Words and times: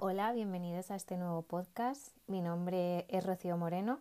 Hola, 0.00 0.30
bienvenidos 0.30 0.92
a 0.92 0.94
este 0.94 1.16
nuevo 1.16 1.42
podcast. 1.42 2.16
Mi 2.28 2.40
nombre 2.40 3.04
es 3.08 3.26
Rocío 3.26 3.56
Moreno. 3.56 3.98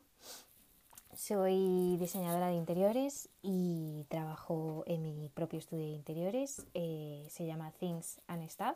Soy 1.16 1.98
diseñadora 1.98 2.50
de 2.50 2.54
interiores 2.54 3.30
y 3.42 4.06
trabajo 4.08 4.84
en 4.86 5.02
mi 5.02 5.30
propio 5.30 5.58
estudio 5.58 5.86
de 5.86 5.94
interiores. 5.94 6.68
Eh, 6.76 7.26
se 7.32 7.48
llama 7.48 7.72
Things 7.80 8.22
and 8.28 8.48
Stuff. 8.48 8.76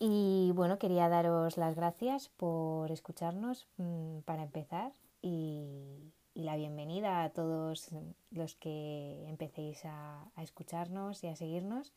Y 0.00 0.50
bueno, 0.56 0.76
quería 0.80 1.08
daros 1.08 1.56
las 1.56 1.76
gracias 1.76 2.30
por 2.30 2.90
escucharnos 2.90 3.68
mm, 3.76 4.22
para 4.24 4.42
empezar 4.42 4.90
y, 5.22 6.10
la 6.34 6.56
bienvenida 6.56 7.22
a 7.22 7.30
todos 7.30 7.90
los 8.32 8.56
que 8.56 9.24
empecéis 9.28 9.84
a, 9.84 10.24
a 10.34 10.42
escucharnos 10.42 11.22
y 11.22 11.28
a 11.28 11.36
seguirnos. 11.36 11.92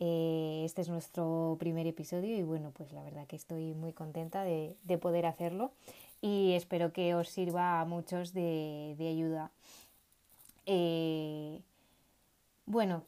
Eh, 0.00 0.62
este 0.64 0.82
es 0.82 0.88
nuestro 0.88 1.56
primer 1.58 1.86
episodio 1.86 2.36
y 2.36 2.42
bueno, 2.42 2.70
pues 2.72 2.92
la 2.92 3.02
verdad 3.02 3.26
que 3.26 3.36
estoy 3.36 3.74
muy 3.74 3.92
contenta 3.92 4.44
de, 4.44 4.76
poder 5.00 5.26
hacerlo 5.26 5.72
y 6.20 6.52
espero 6.52 6.92
que 6.92 7.14
os 7.14 7.28
sirva 7.28 7.80
a 7.80 7.84
muchos 7.84 8.32
de, 8.32 8.96
ayuda. 9.00 9.50
Eh, 10.66 11.60
bueno, 12.66 13.02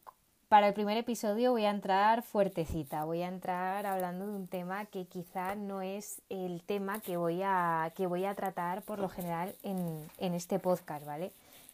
para 0.48 0.66
el 0.66 0.74
primer 0.74 0.96
episodio 0.96 1.52
voy 1.52 1.64
a 1.64 1.70
entrar 1.70 2.22
fuertecita, 2.22 3.04
voy 3.04 3.22
a 3.22 3.28
entrar 3.28 3.86
hablando 3.86 4.26
de 4.26 4.32
un 4.34 4.48
tema 4.48 4.86
que 4.86 5.04
quizá 5.04 5.54
no 5.54 5.82
es 5.82 6.22
el 6.28 6.62
tema 6.62 7.00
que 7.00 7.16
voy 7.16 7.40
a, 7.44 7.92
que 7.94 8.08
voy 8.08 8.24
a 8.24 8.34
tratar 8.34 8.82
por 8.82 8.98
lo 8.98 9.08
general 9.08 9.54
en, 9.62 10.10
en 10.18 10.34
este 10.34 10.58
podcast, 10.58 11.06
¿vale? 11.06 11.30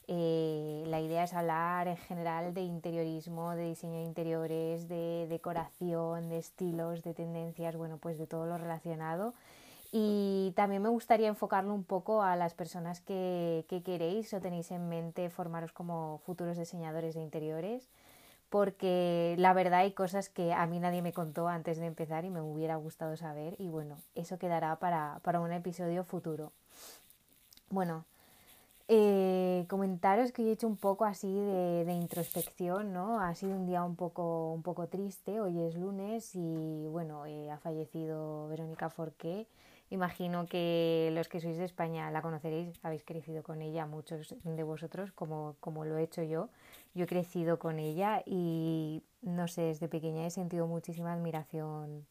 Eh, 0.09 0.85
la 0.87 1.01
idea 1.01 1.25
es 1.25 1.35
hablar 1.35 1.89
en 1.89 1.97
general 1.97 2.55
de 2.55 2.63
interiorismo, 2.63 3.57
de 3.57 3.65
diseño 3.65 3.95
de 3.95 4.05
interiores, 4.05 4.89
de 4.89 5.27
decoración, 5.29 6.29
de 6.29 6.39
estilos, 6.39 7.03
de 7.03 7.13
tendencias, 7.13 7.77
bueno, 7.77 7.99
pues 7.99 8.19
de 8.19 8.27
todo 8.27 8.47
lo 8.47 8.57
relacionado. 8.57 9.35
Y 9.93 10.53
también 10.57 10.83
me 10.83 10.89
gustaría 10.89 11.29
enfocarlo 11.29 11.75
un 11.75 11.85
poco 11.85 12.23
a 12.23 12.37
las 12.37 12.55
personas 12.55 13.01
que, 13.01 13.65
que 13.69 13.83
queréis 13.83 14.33
o 14.35 14.41
tenéis 14.41 14.71
en 14.71 14.89
mente 14.89 15.31
formaros 15.31 15.73
como 15.73 16.19
futuros 16.25 16.57
diseñadores 16.57 17.15
de 17.15 17.23
interiores, 17.23 17.89
porque 18.51 19.35
la 19.39 19.53
verdad 19.55 19.81
hay 19.81 19.93
cosas 19.93 20.29
que 20.29 20.53
a 20.53 20.67
mí 20.67 20.79
nadie 20.79 21.03
me 21.03 21.13
contó 21.13 21.49
antes 21.49 21.79
de 21.79 21.87
empezar 21.87 22.25
y 22.25 22.31
me 22.31 22.41
hubiera 22.41 22.77
gustado 22.77 23.17
saber 23.17 23.57
y 23.59 23.69
bueno, 23.69 23.97
eso 24.15 24.39
quedará 24.39 24.77
para, 24.77 25.21
para 25.23 25.41
un 25.41 25.53
episodio 25.53 26.05
futuro. 26.05 26.53
Bueno, 27.71 28.05
eh, 28.89 29.65
comentaros 29.69 30.33
que 30.33 30.43
he 30.43 30.53
hecho 30.53 30.69
un 30.69 30.77
poco 30.77 31.05
así 31.05 31.33
de, 31.33 31.93
introspección, 31.93 32.93
¿no? 32.93 33.21
Ha 33.21 33.35
sido 33.35 33.57
un 33.57 33.67
día 33.67 33.83
un 33.83 33.97
poco, 33.97 34.53
un 34.53 34.63
poco 34.63 34.87
triste, 34.89 35.41
hoy 35.41 35.61
es 35.61 35.75
lunes 35.77 36.35
y 36.35 36.87
bueno, 36.89 37.27
eh, 37.27 37.51
ha 37.51 37.59
fallecido 37.59 38.49
Verónica 38.49 38.89
Forqué. 38.91 39.49
Imagino 39.91 40.47
que 40.47 41.11
los 41.13 41.29
que 41.29 41.41
sois 41.41 41.59
de 41.59 41.65
España 41.65 42.11
la 42.11 42.23
conoceréis, 42.23 42.79
habéis 42.83 43.05
crecido 43.05 43.43
con 43.43 43.63
ella, 43.63 43.87
muchos 43.87 44.35
de 44.43 44.63
vosotros, 44.63 45.13
como, 45.13 45.57
como 45.61 45.85
lo 45.85 45.99
he 45.99 46.03
hecho 46.05 46.23
yo. 46.23 46.49
Yo 46.95 47.05
he 47.05 47.07
crecido 47.07 47.59
con 47.59 47.79
ella 47.79 48.23
y 48.27 49.03
no 49.23 49.49
sé, 49.49 49.63
desde 49.63 49.89
pequeña 49.89 50.27
he 50.27 50.31
sentido 50.31 50.67
muchísima 50.67 51.13
admiración 51.13 52.07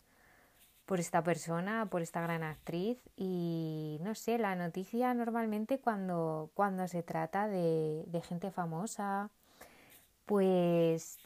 por 0.86 1.00
esta 1.00 1.24
persona, 1.24 1.88
por 1.88 2.02
esta 2.02 2.22
gran 2.22 2.44
actriz 2.44 3.00
y 3.18 4.00
no 4.02 4.16
sé, 4.16 4.38
la 4.38 4.56
noticia 4.56 5.14
normalmente 5.14 5.80
cuando, 5.80 6.52
cuando 6.54 6.88
se 6.88 7.04
trata 7.04 7.48
de, 7.48 8.04
de 8.08 8.22
gente 8.22 8.52
famosa, 8.52 9.30
pues 10.26 11.18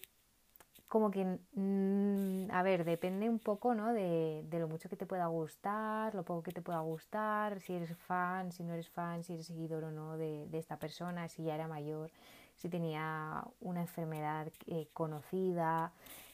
como 0.90 1.12
que, 1.12 1.24
mm, 1.54 2.52
a 2.52 2.64
ver, 2.64 2.84
depende 2.84 3.30
un 3.30 3.40
poco, 3.40 3.76
¿no? 3.76 3.94
De, 3.94 4.44
de, 4.50 4.60
lo 4.60 4.68
mucho 4.68 4.90
que 4.90 4.96
te 4.96 5.06
pueda 5.06 5.28
gustar, 5.28 6.16
lo 6.16 6.24
poco 6.24 6.42
que 6.44 6.52
te 6.52 6.62
pueda 6.64 6.80
gustar, 6.80 7.60
si 7.62 7.74
eres 7.74 7.96
fan, 7.98 8.52
si 8.52 8.64
no 8.64 8.74
eres 8.74 8.90
fan, 8.90 9.24
si 9.24 9.34
eres 9.34 9.46
seguidor 9.48 9.84
o 9.86 9.92
no 9.92 10.18
de, 10.18 10.48
de 10.48 10.58
esta 10.58 10.78
persona, 10.80 11.28
si 11.30 11.44
ya 11.44 11.56
era 11.56 11.68
mayor, 11.68 12.12
si 12.56 12.70
tenía 12.70 13.44
una 13.62 13.82
enfermedad 13.82 14.52
eh, 14.68 14.88
conocida, 14.94 15.94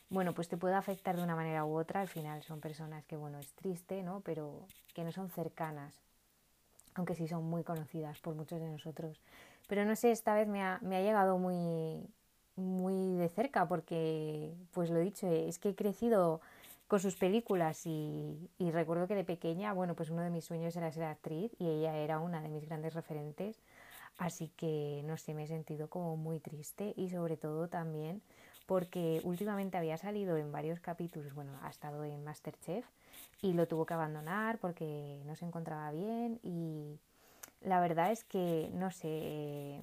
bueno, 0.09 0.33
pues 0.33 0.47
te 0.47 0.57
puede 0.57 0.75
afectar 0.75 1.16
de 1.16 1.23
una 1.23 1.35
manera 1.35 1.66
u 1.66 1.77
otra. 1.77 2.01
Al 2.01 2.07
final 2.07 2.43
son 2.43 2.59
personas 2.61 3.05
que, 3.05 3.16
bueno, 3.16 3.39
es 3.39 3.53
triste, 3.53 4.03
¿no? 4.03 4.21
Pero 4.21 4.67
que 4.93 5.03
no 5.03 5.11
son 5.11 5.29
cercanas, 5.29 6.01
aunque 6.93 7.16
sí 7.16 7.27
son 7.27 7.43
muy 7.45 7.63
conocidas 7.63 8.19
por 8.19 8.35
muchos 8.35 8.59
de 8.59 8.69
nosotros. 8.69 9.19
Pero 9.67 9.85
no 9.85 9.95
sé, 9.95 10.11
esta 10.11 10.33
vez 10.35 10.47
me 10.47 10.61
ha, 10.63 10.79
me 10.81 10.97
ha 10.97 11.01
llegado 11.01 11.38
muy, 11.38 12.07
muy 12.55 13.17
de 13.17 13.29
cerca 13.29 13.67
porque, 13.67 14.53
pues 14.71 14.89
lo 14.89 14.99
he 14.99 15.03
dicho, 15.03 15.27
es 15.27 15.59
que 15.59 15.69
he 15.69 15.75
crecido 15.75 16.41
con 16.87 16.99
sus 16.99 17.16
películas 17.16 17.85
y, 17.87 18.49
y, 18.59 18.69
recuerdo 18.72 19.07
que 19.07 19.16
de 19.16 19.23
pequeña, 19.23 19.73
bueno, 19.73 19.95
pues 19.95 20.11
uno 20.11 20.22
de 20.22 20.29
mis 20.29 20.45
sueños 20.45 20.75
era 20.75 20.91
ser 20.91 21.05
actriz 21.05 21.51
y 21.57 21.67
ella 21.67 21.97
era 21.97 22.19
una 22.19 22.41
de 22.41 22.49
mis 22.49 22.66
grandes 22.66 22.93
referentes. 22.93 23.59
Así 24.17 24.49
que, 24.55 25.01
no 25.05 25.17
sé, 25.17 25.33
me 25.33 25.43
he 25.43 25.47
sentido 25.47 25.89
como 25.89 26.16
muy 26.16 26.39
triste 26.39 26.93
y 26.95 27.09
sobre 27.09 27.37
todo 27.37 27.67
también 27.67 28.22
porque 28.66 29.22
últimamente 29.24 29.78
había 29.78 29.98
salido 29.98 30.38
en 30.38 30.52
varios 30.52 30.80
capítulos, 30.80 31.34
bueno, 31.34 31.52
ha 31.62 31.70
estado 31.70 32.03
en 32.03 32.24
Masterchef 32.24 32.86
y 33.42 33.53
lo 33.53 33.68
tuvo 33.68 33.86
que 33.86 33.94
abandonar 33.94 34.58
porque 34.59 35.22
no 35.26 35.36
se 35.36 35.46
encontraba 35.46 35.92
bien 35.92 36.40
y 36.44 37.00
la 37.62 37.80
verdad 37.80 38.12
es 38.12 38.24
que, 38.24 38.70
no 38.74 38.92
sé, 38.92 39.81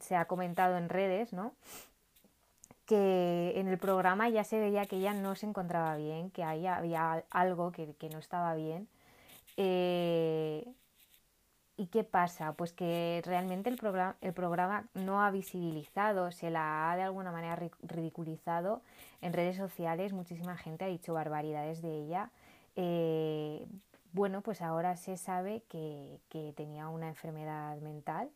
se 0.00 0.16
ha 0.16 0.26
comentado 0.26 0.76
en 0.76 0.88
redes, 0.88 1.32
¿no? 1.32 1.52
que 2.86 3.52
en 3.56 3.66
el 3.66 3.78
programa 3.78 4.28
ya 4.28 4.44
se 4.44 4.60
veía 4.60 4.86
que 4.86 4.96
ella 4.96 5.12
no 5.12 5.34
se 5.34 5.46
encontraba 5.46 5.96
bien, 5.96 6.30
que 6.30 6.44
había 6.44 7.24
algo 7.30 7.72
que, 7.72 7.94
que 7.94 8.08
no 8.08 8.18
estaba 8.18 8.54
bien. 8.54 8.88
Eh, 9.56 10.64
¿Y 11.78 11.88
qué 11.88 12.04
pasa? 12.04 12.54
Pues 12.54 12.72
que 12.72 13.22
realmente 13.26 13.68
el 13.68 13.76
programa, 13.76 14.16
el 14.22 14.32
programa 14.32 14.88
no 14.94 15.22
ha 15.22 15.30
visibilizado, 15.30 16.32
se 16.32 16.50
la 16.50 16.90
ha 16.90 16.96
de 16.96 17.02
alguna 17.02 17.32
manera 17.32 17.56
ridiculizado 17.82 18.80
en 19.20 19.34
redes 19.34 19.56
sociales, 19.56 20.14
muchísima 20.14 20.56
gente 20.56 20.86
ha 20.86 20.88
dicho 20.88 21.12
barbaridades 21.12 21.82
de 21.82 21.90
ella. 21.90 22.30
Eh, 22.76 23.66
bueno, 24.12 24.40
pues 24.40 24.62
ahora 24.62 24.96
se 24.96 25.18
sabe 25.18 25.62
que, 25.68 26.18
que, 26.30 26.54
tenía 26.56 26.88
una 26.88 27.08
enfermedad 27.08 27.78
mental, 27.80 28.30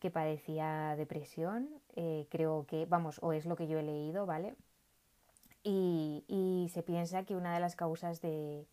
que 0.00 0.10
padecía 0.10 0.94
depresión, 0.96 1.68
eh, 1.96 2.26
creo 2.30 2.64
que, 2.66 2.86
vamos, 2.86 3.18
o 3.22 3.34
es 3.34 3.44
lo 3.44 3.56
que 3.56 3.66
yo 3.68 3.78
he 3.78 3.82
leído, 3.82 4.24
¿vale? 4.24 4.54
Y, 5.62 6.24
y 6.28 6.70
se 6.72 6.82
piensa 6.82 7.24
que 7.24 7.36
una 7.36 7.52
de 7.52 7.60
las 7.60 7.76
causas 7.76 8.22
de, 8.22 8.64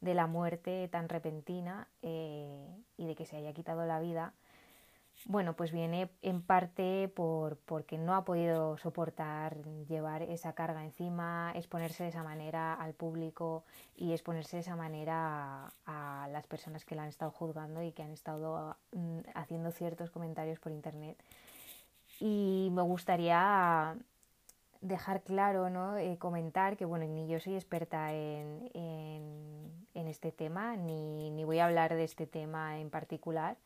de 0.00 0.14
la 0.14 0.26
muerte 0.26 0.88
tan 0.88 1.08
repentina 1.08 1.88
eh, 2.02 2.68
y 2.96 3.06
de 3.06 3.14
que 3.14 3.26
se 3.26 3.36
haya 3.36 3.52
quitado 3.52 3.84
la 3.86 4.00
vida, 4.00 4.34
bueno, 5.26 5.54
pues 5.54 5.70
viene 5.70 6.10
en 6.22 6.40
parte 6.40 7.08
por 7.08 7.58
porque 7.58 7.98
no 7.98 8.14
ha 8.14 8.24
podido 8.24 8.78
soportar 8.78 9.56
llevar 9.86 10.22
esa 10.22 10.54
carga 10.54 10.82
encima, 10.82 11.52
exponerse 11.54 12.04
de 12.04 12.08
esa 12.08 12.22
manera 12.22 12.74
al 12.74 12.94
público 12.94 13.64
y 13.96 14.12
exponerse 14.12 14.56
de 14.56 14.62
esa 14.62 14.76
manera 14.76 15.72
a, 15.84 16.28
las 16.30 16.46
personas 16.46 16.84
que 16.84 16.94
la 16.94 17.02
han 17.02 17.10
estado 17.10 17.30
juzgando 17.32 17.82
y 17.82 17.92
que 17.92 18.02
han 18.02 18.12
estado 18.12 18.76
mm, 18.92 19.18
haciendo 19.34 19.72
ciertos 19.72 20.10
comentarios 20.10 20.58
por 20.58 20.72
internet. 20.72 21.22
Y 22.18 22.70
me 22.72 22.82
gustaría 22.82 23.96
dejar 24.80 25.22
claro, 25.22 25.70
¿no? 25.70 25.96
Eh, 25.98 26.16
comentar 26.18 26.76
que 26.76 26.84
bueno, 26.84 27.06
ni 27.06 27.28
yo 27.28 27.38
soy 27.40 27.54
experta 27.54 28.12
en, 28.12 28.70
en, 28.74 30.06
este 30.08 30.32
tema, 30.32 30.76
ni, 30.76 31.30
ni, 31.30 31.44
voy 31.44 31.60
a 31.60 31.66
hablar 31.66 31.94
de 31.94 32.02
este 32.02 32.26
tema 32.26 32.80
en 32.80 32.90
particular, 32.90 33.56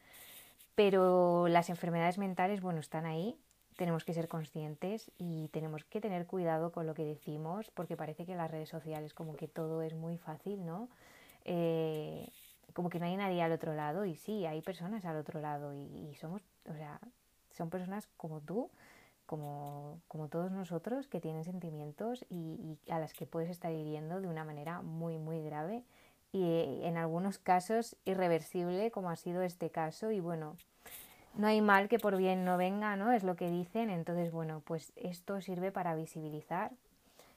pero 0.75 1.49
las 1.49 1.71
enfermedades 1.71 2.19
mentales, 2.19 2.61
bueno, 2.61 2.81
están 2.81 3.07
ahí, 3.07 3.39
tenemos 3.77 4.05
que 4.05 4.13
ser 4.13 4.29
conscientes 4.29 5.11
y 5.17 5.49
tenemos 5.49 5.85
que 5.85 6.01
tener 6.01 6.27
cuidado 6.27 6.71
con 6.71 6.87
lo 6.87 6.95
que 6.95 7.05
decimos, 7.05 7.71
porque 7.71 7.97
parece 7.97 8.27
que 8.27 8.33
en 8.33 8.39
las 8.39 8.51
redes 8.51 8.69
sociales 8.69 9.15
como 9.15 9.37
que 9.37 9.49
todo 9.49 9.81
es 9.83 9.95
muy 9.95 10.19
fácil, 10.19 10.67
¿no? 10.67 10.89
Eh, 11.45 12.29
como 12.75 12.91
que 12.91 12.99
no 12.99 13.07
hay 13.07 13.17
nadie 13.17 13.41
al 13.43 13.53
otro 13.53 13.75
lado 13.75 14.05
y 14.05 14.17
sí, 14.17 14.45
hay 14.45 14.61
personas 14.61 15.05
al 15.05 15.17
otro 15.17 15.41
lado 15.41 15.73
y, 15.73 16.11
y 16.11 16.15
somos, 16.17 16.43
o 16.69 16.75
sea, 16.75 17.01
son 17.53 17.71
personas 17.71 18.09
como 18.17 18.41
tú, 18.41 18.71
como, 19.27 20.01
como 20.09 20.29
todos 20.29 20.51
nosotros, 20.51 21.09
que 21.09 21.21
tienen 21.21 21.45
sentimientos 21.45 22.25
y, 22.29 22.79
a 22.89 22.99
las 22.99 23.15
que 23.15 23.27
puedes 23.27 23.51
estar 23.51 23.73
hiriendo 23.73 24.21
de 24.21 24.29
una 24.29 24.45
manera 24.45 24.83
muy, 24.83 25.19
muy 25.19 25.43
grave 25.43 25.85
y 26.33 26.81
en 26.83 26.97
algunos 26.97 27.39
casos 27.39 27.97
irreversible, 28.05 28.91
como 28.91 29.11
ha 29.11 29.17
sido 29.17 29.43
este 29.43 29.71
caso. 29.71 30.11
Y 30.11 30.21
bueno, 30.21 30.57
no 31.35 31.47
hay 31.47 31.61
mal 31.61 31.89
que 31.89 31.99
por 31.99 32.17
bien 32.17 32.45
no 32.45 32.57
venga, 32.57 32.97
¿no? 32.97 33.13
Es 33.13 33.23
lo 33.23 33.37
que 33.37 33.51
dicen. 33.51 33.89
Entonces, 33.89 34.33
bueno, 34.33 34.61
pues 34.65 34.93
esto 34.97 35.41
sirve 35.41 35.71
para 35.71 35.95
visibilizar 35.95 36.73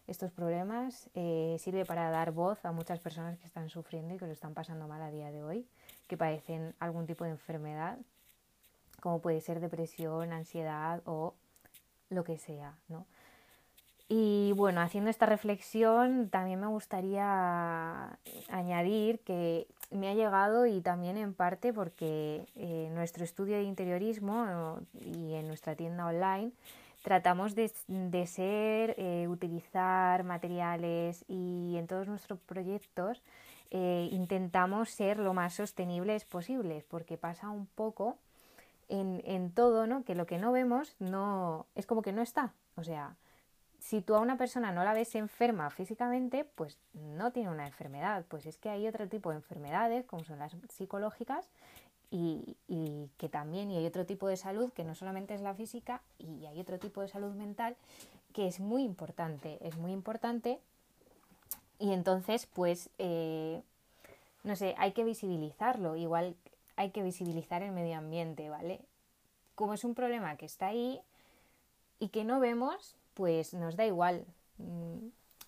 estos 0.08 0.32
problemas, 0.32 1.10
eh, 1.16 1.58
sirve 1.60 1.86
para 1.86 2.10
dar 2.10 2.32
voz 2.32 2.64
a 2.66 2.72
muchas 2.72 3.00
personas 3.00 3.38
que 3.38 3.46
están 3.46 3.70
sufriendo 3.70 4.16
y 4.16 4.18
que 4.18 4.26
lo 4.26 4.32
están 4.32 4.54
pasando 4.54 4.88
mal 4.88 5.02
a 5.02 5.12
día 5.12 5.32
de 5.32 5.44
hoy, 5.44 5.68
que 6.08 6.18
padecen 6.18 6.74
algún 6.80 7.06
tipo 7.06 7.26
de 7.26 7.32
enfermedad, 7.32 7.98
como 9.02 9.20
puede 9.22 9.42
ser 9.42 9.60
depresión, 9.60 10.32
ansiedad 10.32 11.02
o 11.06 11.36
lo 12.10 12.24
que 12.24 12.38
sea, 12.38 12.78
¿no? 12.88 13.06
Y 14.10 14.54
bueno, 14.56 14.80
haciendo 14.80 15.10
esta 15.10 15.26
reflexión 15.26 16.30
también 16.30 16.62
me 16.62 16.68
gustaría 16.68 18.18
añadir 18.48 19.20
que 19.20 19.68
me 19.92 20.10
ha 20.10 20.14
llegado 20.14 20.66
y 20.66 20.80
también 20.80 21.18
en 21.18 21.34
parte 21.34 21.74
porque 21.74 22.46
eh, 22.56 22.90
nuestro 22.94 23.26
estudio 23.26 23.58
de 23.58 23.64
interiorismo 23.64 24.80
y 25.02 25.34
en 25.34 25.48
nuestra 25.48 25.76
tienda 25.76 26.06
online 26.06 26.52
tratamos 27.04 27.54
de, 27.54 27.68
ser, 28.28 28.96
eh, 28.98 29.28
utilizar 29.30 30.24
materiales 30.24 31.26
y 31.28 31.76
en 31.78 31.88
todos 31.88 32.08
nuestros 32.08 32.40
proyectos 32.40 33.22
eh, 33.72 34.08
intentamos 34.12 34.90
ser 34.90 35.20
lo 35.20 35.34
más 35.34 35.54
sostenibles 35.54 36.24
posibles 36.24 36.86
porque 36.86 37.18
pasa 37.18 37.50
un 37.50 37.66
poco 37.66 38.18
en, 38.90 39.22
en 39.26 39.52
todo, 39.52 39.88
¿no? 39.88 40.04
Que 40.04 40.16
lo 40.16 40.26
que 40.26 40.38
no 40.38 40.52
vemos 40.52 40.96
no 41.00 41.66
es 41.76 41.86
como 41.86 42.02
que 42.02 42.14
no 42.14 42.22
está. 42.22 42.54
O 42.76 42.84
sea, 42.84 43.16
si 43.80 44.02
tú 44.02 44.16
a 44.16 44.20
una 44.20 44.38
persona 44.38 44.72
no 44.72 44.84
la 44.84 44.94
ves 44.94 45.16
enferma 45.16 45.70
físicamente, 45.70 46.44
pues 46.44 46.78
no 46.94 47.32
tiene 47.32 47.50
una 47.50 47.68
enfermedad. 47.68 48.26
Pues 48.28 48.46
es 48.46 48.58
que 48.58 48.70
hay 48.70 48.88
otro 48.88 49.08
tipo 49.08 49.30
de 49.30 49.38
enfermedades, 49.38 50.06
como 50.06 50.24
son 50.24 50.40
las 50.40 50.56
psicológicas, 50.70 51.50
y, 52.10 52.58
que 53.18 53.28
también, 53.28 53.70
y 53.70 53.78
hay 53.78 53.86
otro 53.86 54.06
tipo 54.06 54.28
de 54.28 54.38
salud 54.38 54.72
que 54.72 54.84
no 54.84 54.96
solamente 54.96 55.34
es 55.34 55.42
la 55.42 55.54
física, 55.54 56.02
y 56.18 56.46
hay 56.46 56.60
otro 56.60 56.80
tipo 56.80 57.02
de 57.02 57.08
salud 57.08 57.34
mental 57.34 57.76
que 58.34 58.48
es 58.48 58.60
muy 58.60 58.84
importante, 58.84 59.58
es 59.62 59.78
muy 59.78 59.92
importante. 59.92 60.60
Y 61.80 61.92
entonces, 61.92 62.46
pues, 62.46 62.90
eh, 62.98 63.62
no 64.44 64.56
sé, 64.56 64.76
hay 64.78 64.94
que 64.94 65.04
visibilizarlo, 65.04 65.96
igual 65.96 66.36
hay 66.78 66.92
que 66.92 67.04
visibilizar 67.04 67.62
el 67.64 67.72
medio 67.72 67.98
ambiente, 67.98 68.50
¿vale? 68.50 68.80
Como 69.56 69.74
es 69.74 69.84
un 69.84 69.96
problema 69.96 70.38
que 70.38 70.46
está 70.46 70.68
ahí 70.68 71.02
y 72.00 72.10
que 72.10 72.24
no 72.24 72.40
vemos, 72.40 72.96
pues 73.16 73.54
nos 73.54 73.76
da 73.76 73.86
igual. 73.86 74.26
Mm, 74.60 75.08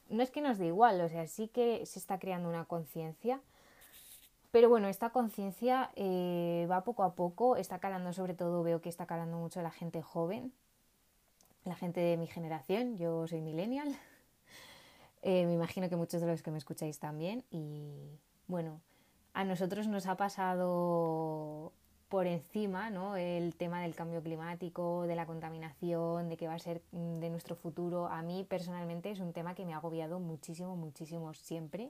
no 0.10 0.24
es 0.24 0.32
que 0.32 0.42
nos 0.42 0.58
dé 0.58 0.66
igual, 0.66 1.00
o 1.02 1.08
sea, 1.08 1.28
sí 1.28 1.48
que 1.48 1.86
se 1.86 2.00
está 2.00 2.18
creando 2.18 2.50
una 2.50 2.66
conciencia, 2.66 3.40
pero 4.52 4.68
bueno, 4.68 4.88
esta 4.88 5.12
conciencia 5.12 5.92
eh, 5.96 6.68
va 6.70 6.84
poco 6.84 7.04
a 7.04 7.14
poco, 7.14 7.56
está 7.56 7.78
calando 7.78 8.12
sobre 8.12 8.34
todo, 8.34 8.64
veo 8.64 8.82
que 8.82 8.90
está 8.90 9.06
calando 9.06 9.38
mucho 9.38 9.62
la 9.62 9.70
gente 9.70 10.02
joven, 10.02 10.52
la 11.64 11.76
gente 11.76 12.00
de 12.00 12.18
mi 12.18 12.26
generación, 12.26 12.98
yo 12.98 13.28
soy 13.28 13.42
millennial, 13.42 13.96
eh, 15.22 15.46
me 15.46 15.54
imagino 15.54 15.90
que 15.90 15.96
muchos 15.96 16.22
de 16.22 16.28
los 16.28 16.42
que 16.42 16.50
me 16.50 16.58
escucháis 16.58 16.98
también, 16.98 17.44
y 17.52 18.18
bueno, 18.48 18.82
a 19.40 19.46
nosotros 19.46 19.88
nos 19.88 20.06
ha 20.06 20.18
pasado 20.18 21.72
por 22.10 22.28
encima 22.28 22.90
¿no? 22.90 23.16
el 23.16 23.56
tema 23.56 23.84
del 23.84 23.96
cambio 23.96 24.22
climático, 24.22 25.08
de 25.08 25.16
la 25.16 25.26
contaminación, 25.26 26.28
de 26.28 26.36
qué 26.36 26.46
va 26.46 26.56
a 26.56 26.60
ser 26.60 26.82
mm, 26.92 27.20
de 27.20 27.30
nuestro 27.30 27.56
futuro. 27.56 28.08
A 28.08 28.22
mí 28.22 28.46
personalmente 28.50 29.12
es 29.12 29.22
un 29.22 29.32
tema 29.32 29.56
que 29.56 29.64
me 29.64 29.74
ha 29.74 29.78
agobiado 29.78 30.20
muchísimo, 30.20 30.76
muchísimo 30.76 31.34
siempre. 31.34 31.90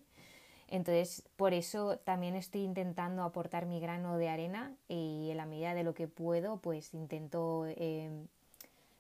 Entonces, 0.68 1.28
por 1.38 1.56
eso 1.56 1.98
también 1.98 2.36
estoy 2.36 2.62
intentando 2.62 3.24
aportar 3.24 3.66
mi 3.66 3.80
grano 3.80 4.20
de 4.20 4.30
arena 4.30 4.76
y 4.88 5.30
en 5.32 5.38
la 5.38 5.48
medida 5.48 5.74
de 5.74 5.84
lo 5.84 5.96
que 5.96 6.08
puedo, 6.08 6.58
pues 6.58 6.94
intento 6.94 7.66
eh, 7.66 8.12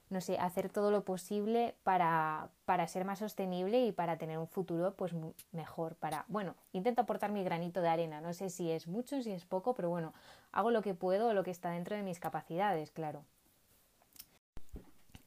no 0.09 0.21
sé, 0.21 0.37
hacer 0.39 0.69
todo 0.69 0.89
lo 0.89 1.03
posible 1.03 1.75
para, 1.83 2.49
para, 2.65 2.87
ser 2.87 3.05
más 3.05 3.19
sostenible 3.19 3.85
y 3.85 3.91
para 3.91 4.17
tener 4.17 4.39
un 4.39 4.47
futuro 4.47 4.95
pues 4.95 5.13
mejor. 5.51 5.95
Para, 5.95 6.25
bueno, 6.27 6.55
intento 6.73 7.01
aportar 7.01 7.31
mi 7.31 7.43
granito 7.43 7.81
de 7.81 7.89
arena. 7.89 8.19
No 8.19 8.33
sé 8.33 8.49
si 8.49 8.71
es 8.71 8.87
mucho, 8.87 9.21
si 9.21 9.31
es 9.31 9.45
poco, 9.45 9.75
pero 9.75 9.89
bueno, 9.89 10.13
hago 10.51 10.71
lo 10.71 10.81
que 10.81 10.95
puedo, 10.95 11.33
lo 11.33 11.43
que 11.43 11.51
está 11.51 11.69
dentro 11.69 11.95
de 11.95 12.01
mis 12.01 12.19
capacidades, 12.19 12.91
claro. 12.91 13.23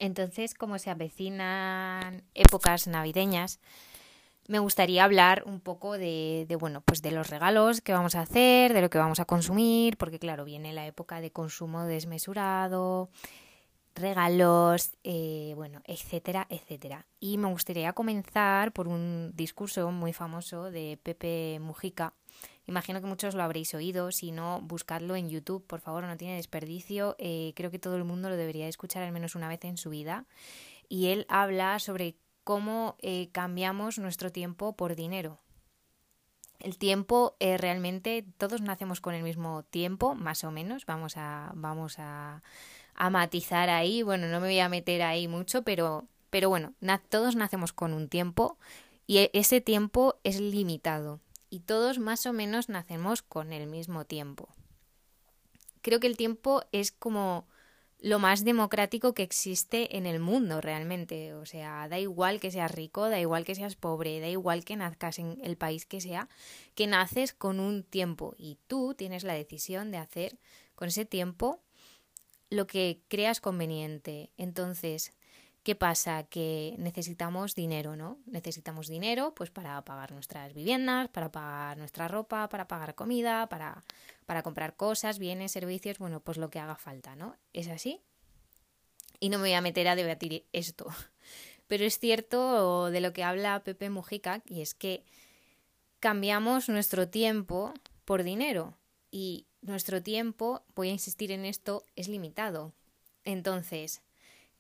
Entonces, 0.01 0.55
como 0.55 0.81
se 0.81 0.91
avecinan 0.91 2.25
épocas 2.35 2.89
navideñas, 2.89 3.61
me 4.49 4.59
gustaría 4.59 5.05
hablar 5.05 5.45
un 5.47 5.61
poco 5.61 5.97
de, 5.97 6.45
de, 6.49 6.57
bueno, 6.57 6.81
pues 6.81 7.03
de 7.03 7.13
los 7.13 7.31
regalos 7.31 7.81
que 7.81 7.93
vamos 7.93 8.17
a 8.17 8.23
hacer, 8.23 8.73
de 8.73 8.81
lo 8.81 8.91
que 8.91 8.99
vamos 8.99 9.21
a 9.21 9.27
consumir, 9.27 9.97
porque 9.97 10.19
claro, 10.19 10.45
viene 10.45 10.73
la 10.73 10.87
época 10.87 11.21
de 11.21 11.31
consumo 11.31 11.85
desmesurado, 11.85 13.11
regalos, 13.95 14.93
eh, 15.05 15.53
bueno, 15.57 15.83
etcétera, 15.85 16.47
etcétera. 16.49 17.07
Y 17.21 17.39
me 17.39 17.49
gustaría 17.49 17.93
comenzar 17.93 18.73
por 18.73 18.89
un 18.89 19.33
discurso 19.35 19.91
muy 19.91 20.13
famoso 20.13 20.71
de 20.71 20.99
Pepe 21.03 21.59
Mujica. 21.61 22.15
Imagino 22.67 23.01
que 23.01 23.07
muchos 23.07 23.35
lo 23.35 23.43
habréis 23.43 23.75
oído, 23.75 24.13
si 24.13 24.33
no, 24.33 24.61
buscadlo 24.63 25.17
en 25.17 25.29
YouTube, 25.29 25.67
por 25.67 25.81
favor, 25.81 26.05
no 26.05 26.17
tiene 26.17 26.37
desperdicio. 26.37 27.17
Eh, 27.19 27.53
creo 27.57 27.71
que 27.71 27.79
todo 27.79 27.97
el 27.97 28.05
mundo 28.05 28.31
lo 28.31 28.37
debería 28.37 28.69
escuchar 28.69 29.03
al 29.03 29.13
menos 29.13 29.35
una 29.35 29.49
vez 29.49 29.65
en 29.65 29.77
su 29.77 29.91
vida. 29.91 30.27
Y 30.89 31.09
él 31.09 31.27
habla 31.29 31.79
sobre 31.79 32.17
cómo 32.45 32.97
eh, 33.01 33.31
cambiamos 33.33 33.99
nuestro 33.99 34.31
tiempo 34.31 34.75
por 34.75 34.95
dinero. 34.95 35.39
El 36.61 36.79
tiempo 36.79 37.37
realmente 37.41 38.25
todos 38.39 38.61
nacemos 38.61 39.01
con 39.01 39.15
el 39.15 39.25
mismo 39.25 39.65
tiempo, 39.65 40.15
más 40.15 40.45
o 40.45 40.53
menos. 40.53 40.87
Vamos 40.87 41.17
a, 41.17 41.51
vamos 41.57 41.97
a, 41.99 42.41
a 42.95 43.11
matizar 43.11 43.71
ahí. 43.71 44.03
Bueno, 44.03 44.27
no 44.29 44.41
me 44.41 44.49
voy 44.49 44.59
a 44.59 44.69
meter 44.69 45.03
ahí 45.03 45.29
mucho, 45.29 45.63
pero, 45.63 46.07
pero 46.31 46.49
bueno, 46.49 46.75
todos 47.09 47.37
nacemos 47.37 47.73
con 47.73 47.93
un 47.93 48.09
tiempo 48.09 48.59
y 49.07 49.19
e, 49.19 49.31
ese 49.33 49.61
tiempo 49.61 50.17
es 50.25 50.41
limitado 50.41 51.21
y 51.51 51.61
todos 51.61 51.99
más 51.99 52.25
o 52.27 52.33
menos 52.33 52.69
nacemos 52.69 53.23
con 53.23 53.53
el 53.53 53.67
mismo 53.67 54.05
tiempo. 54.05 54.49
Creo 55.83 56.01
que 56.01 56.07
el 56.07 56.17
tiempo 56.17 56.63
es 56.73 56.93
como 56.93 57.47
lo 58.03 58.19
más 58.19 58.45
democrático 58.45 59.15
que 59.15 59.23
existe 59.23 59.97
en 59.97 60.07
el 60.07 60.19
mundo 60.19 60.61
realmente. 60.61 61.35
O 61.35 61.47
sea, 61.47 61.89
da 61.89 61.99
igual 61.99 62.41
que 62.41 62.51
seas 62.51 62.71
rico, 62.71 63.09
da 63.09 63.21
igual 63.21 63.45
que 63.45 63.55
seas 63.55 63.77
pobre, 63.77 64.21
da 64.21 64.29
igual 64.29 64.65
que 64.65 64.77
nazcas 64.77 65.19
en 65.19 65.39
el 65.43 65.57
país 65.57 65.87
que 65.87 66.01
sea, 66.01 66.29
que 66.75 66.87
naces 66.87 67.33
con 67.33 67.61
un 67.61 67.85
tiempo 67.85 68.35
y 68.37 68.59
tú 68.67 68.95
tienes 68.95 69.23
la 69.23 69.35
decisión 69.35 69.91
de 69.91 69.99
hacer 69.99 70.39
con 70.75 70.89
ese 70.89 71.05
tiempo 71.05 71.61
lo 72.53 72.67
que 72.67 73.01
creas 73.09 73.41
conveniente. 73.41 74.31
Entonces, 74.37 75.13
¿qué 75.63 75.75
pasa? 75.75 76.25
Que 76.25 76.75
necesitamos 76.79 77.55
dinero, 77.55 77.97
¿no? 77.97 78.19
Necesitamos 78.27 78.89
dinero 78.89 79.35
pues 79.35 79.51
para 79.51 79.83
pagar 79.87 80.13
nuestras 80.13 80.53
viviendas, 80.53 81.09
para 81.09 81.33
pagar 81.33 81.79
nuestra 81.79 82.09
ropa, 82.09 82.51
para 82.51 82.69
pagar 82.69 82.95
comida, 82.95 83.49
para, 83.49 83.83
para 84.27 84.43
comprar 84.43 84.77
cosas, 84.77 85.19
bienes, 85.19 85.53
servicios, 85.53 85.99
bueno, 85.99 86.21
pues 86.21 86.37
lo 86.37 86.51
que 86.51 86.59
haga 86.59 86.77
falta, 86.77 87.17
¿no? 87.17 87.37
¿Es 87.55 87.69
así? 87.69 88.01
Y 89.19 89.31
no 89.31 89.39
me 89.39 89.45
voy 89.45 89.55
a 89.55 89.63
meter 89.63 89.89
a 89.89 89.97
debatir 89.97 90.45
esto. 90.53 90.87
Pero 91.69 91.85
es 91.85 91.99
cierto 91.99 92.91
de 92.91 93.01
lo 93.01 93.15
que 93.15 93.25
habla 93.25 93.65
Pepe 93.65 93.89
Mujica, 93.89 94.43
y 94.47 94.61
es 94.61 94.75
que 94.75 95.05
cambiamos 96.01 96.69
nuestro 96.69 97.09
tiempo 97.09 97.73
por 98.05 98.25
dinero. 98.25 98.77
Y 99.11 99.47
nuestro 99.63 100.03
tiempo, 100.03 100.63
voy 100.75 100.91
a 100.91 100.93
insistir 100.93 101.33
en 101.33 101.45
esto, 101.45 101.85
es 101.97 102.09
limitado. 102.09 102.73
Entonces, 103.25 104.03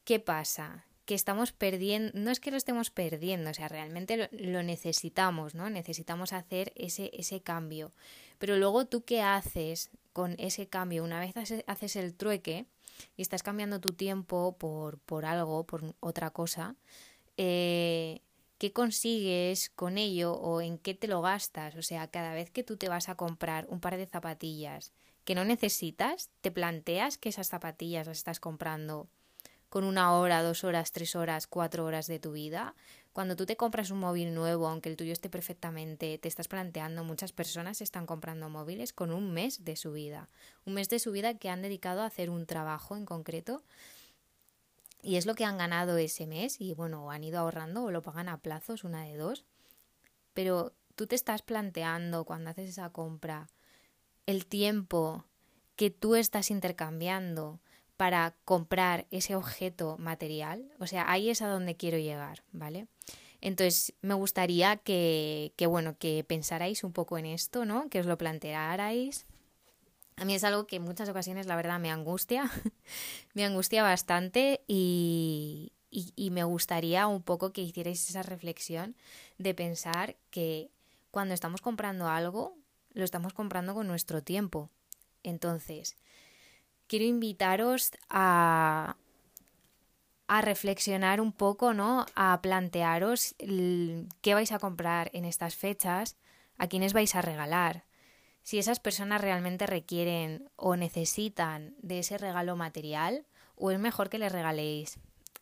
¿qué 0.04 0.20
pasa? 0.20 0.86
Que 1.04 1.14
estamos 1.14 1.52
perdiendo, 1.52 2.12
no 2.14 2.30
es 2.30 2.40
que 2.40 2.50
lo 2.50 2.56
estemos 2.56 2.90
perdiendo, 2.90 3.50
o 3.50 3.54
sea, 3.54 3.68
realmente 3.68 4.28
lo, 4.30 4.62
necesitamos, 4.62 5.54
¿no? 5.54 5.68
Necesitamos 5.68 6.32
hacer 6.32 6.72
ese, 6.76 7.10
ese 7.12 7.40
cambio. 7.40 7.92
Pero 8.38 8.56
luego 8.56 8.86
tú 8.86 9.04
qué 9.04 9.20
haces 9.20 9.90
con 10.12 10.34
ese 10.38 10.68
cambio? 10.68 11.04
Una 11.04 11.20
vez 11.20 11.34
haces 11.66 11.96
el 11.96 12.14
trueque 12.14 12.66
y 13.16 13.22
estás 13.22 13.42
cambiando 13.42 13.80
tu 13.80 13.92
tiempo 13.92 14.56
por, 14.58 14.98
por 14.98 15.24
algo, 15.24 15.64
por 15.64 15.94
otra 16.00 16.30
cosa, 16.30 16.76
eh, 17.36 18.20
¿qué 18.62 18.72
consigues 18.72 19.70
con 19.70 19.98
ello 19.98 20.34
o 20.34 20.60
en 20.60 20.78
qué 20.78 20.94
te 20.94 21.08
lo 21.08 21.20
gastas? 21.20 21.74
O 21.74 21.82
sea, 21.82 22.06
cada 22.06 22.32
vez 22.32 22.48
que 22.48 22.62
tú 22.62 22.76
te 22.76 22.88
vas 22.88 23.08
a 23.08 23.16
comprar 23.16 23.66
un 23.68 23.80
par 23.80 23.96
de 23.96 24.06
zapatillas 24.06 24.92
que 25.24 25.34
no 25.34 25.44
necesitas, 25.44 26.30
te 26.42 26.52
planteas 26.52 27.18
que 27.18 27.30
esas 27.30 27.48
zapatillas 27.48 28.06
las 28.06 28.18
estás 28.18 28.38
comprando 28.38 29.08
con 29.68 29.82
una 29.82 30.14
hora, 30.14 30.44
dos 30.44 30.62
horas, 30.62 30.92
tres 30.92 31.16
horas, 31.16 31.48
cuatro 31.48 31.84
horas 31.84 32.06
de 32.06 32.20
tu 32.20 32.30
vida. 32.30 32.76
Cuando 33.12 33.34
tú 33.34 33.46
te 33.46 33.56
compras 33.56 33.90
un 33.90 33.98
móvil 33.98 34.32
nuevo, 34.32 34.68
aunque 34.68 34.90
el 34.90 34.96
tuyo 34.96 35.12
esté 35.12 35.28
perfectamente, 35.28 36.16
te 36.18 36.28
estás 36.28 36.46
planteando, 36.46 37.02
muchas 37.02 37.32
personas 37.32 37.80
están 37.80 38.06
comprando 38.06 38.48
móviles 38.48 38.92
con 38.92 39.10
un 39.10 39.32
mes 39.32 39.64
de 39.64 39.74
su 39.74 39.90
vida. 39.90 40.28
Un 40.64 40.74
mes 40.74 40.88
de 40.88 41.00
su 41.00 41.10
vida 41.10 41.34
que 41.34 41.48
han 41.48 41.62
dedicado 41.62 42.02
a 42.02 42.06
hacer 42.06 42.30
un 42.30 42.46
trabajo 42.46 42.96
en 42.96 43.06
concreto 43.06 43.64
y 45.02 45.16
es 45.16 45.26
lo 45.26 45.34
que 45.34 45.44
han 45.44 45.58
ganado 45.58 45.98
ese 45.98 46.26
mes 46.26 46.60
y 46.60 46.74
bueno, 46.74 47.10
han 47.10 47.24
ido 47.24 47.40
ahorrando 47.40 47.84
o 47.84 47.90
lo 47.90 48.02
pagan 48.02 48.28
a 48.28 48.38
plazos, 48.38 48.84
una 48.84 49.04
de 49.04 49.16
dos. 49.16 49.44
Pero 50.32 50.72
tú 50.94 51.06
te 51.06 51.16
estás 51.16 51.42
planteando 51.42 52.24
cuando 52.24 52.50
haces 52.50 52.70
esa 52.70 52.90
compra 52.90 53.48
el 54.26 54.46
tiempo 54.46 55.24
que 55.74 55.90
tú 55.90 56.14
estás 56.14 56.50
intercambiando 56.50 57.60
para 57.96 58.36
comprar 58.44 59.06
ese 59.10 59.34
objeto 59.34 59.96
material. 59.98 60.72
O 60.78 60.86
sea, 60.86 61.10
ahí 61.10 61.30
es 61.30 61.42
a 61.42 61.48
donde 61.48 61.76
quiero 61.76 61.98
llegar, 61.98 62.44
¿vale? 62.52 62.86
Entonces, 63.40 63.92
me 64.02 64.14
gustaría 64.14 64.76
que, 64.76 65.52
que 65.56 65.66
bueno, 65.66 65.96
que 65.98 66.22
pensarais 66.22 66.84
un 66.84 66.92
poco 66.92 67.18
en 67.18 67.26
esto, 67.26 67.64
¿no? 67.64 67.88
Que 67.90 67.98
os 67.98 68.06
lo 68.06 68.16
plantearais 68.16 69.26
a 70.16 70.24
mí 70.24 70.34
es 70.34 70.44
algo 70.44 70.66
que 70.66 70.76
en 70.76 70.82
muchas 70.82 71.08
ocasiones, 71.08 71.46
la 71.46 71.56
verdad, 71.56 71.80
me 71.80 71.90
angustia, 71.90 72.50
me 73.34 73.44
angustia 73.44 73.82
bastante 73.82 74.62
y, 74.66 75.72
y, 75.90 76.30
me 76.30 76.44
gustaría 76.44 77.06
un 77.06 77.22
poco 77.22 77.52
que 77.52 77.60
hicierais 77.60 78.08
esa 78.08 78.22
reflexión 78.22 78.96
de 79.38 79.54
pensar 79.54 80.16
que 80.30 80.70
cuando 81.10 81.34
estamos 81.34 81.60
comprando 81.60 82.08
algo, 82.08 82.56
lo 82.94 83.04
estamos 83.04 83.34
comprando 83.34 83.74
con 83.74 83.86
nuestro 83.86 84.22
tiempo. 84.22 84.70
Entonces, 85.22 85.96
quiero 86.86 87.04
invitaros 87.04 87.92
a, 88.08 88.96
a 90.28 90.40
reflexionar 90.40 91.20
un 91.20 91.32
poco, 91.32 91.74
¿no? 91.74 92.06
A 92.14 92.40
plantearos 92.40 93.34
qué 93.38 94.34
vais 94.34 94.52
a 94.52 94.58
comprar 94.58 95.10
en 95.12 95.24
estas 95.24 95.56
fechas, 95.56 96.16
a 96.56 96.68
quiénes 96.68 96.94
vais 96.94 97.14
a 97.14 97.22
regalar, 97.22 97.84
si 98.42 98.58
esas 98.58 98.80
personas 98.80 99.20
realmente 99.20 99.66
requieren 99.66 100.48
o 100.56 100.76
necesitan 100.76 101.74
de 101.78 102.00
ese 102.00 102.18
regalo 102.18 102.56
material 102.56 103.24
o 103.56 103.70
es 103.70 103.78
mejor 103.78 104.08
que 104.08 104.18
les 104.18 104.32
regaléis 104.32 104.98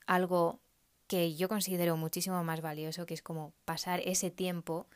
algo 0.07 0.61
que 1.07 1.35
yo 1.35 1.49
considero 1.49 1.97
muchísimo 1.97 2.45
más 2.45 2.61
valioso, 2.61 3.07
que 3.07 3.15
es 3.15 3.23
como 3.23 3.53
pasar 3.65 4.01
ese 4.05 4.31
tiempo 4.31 4.87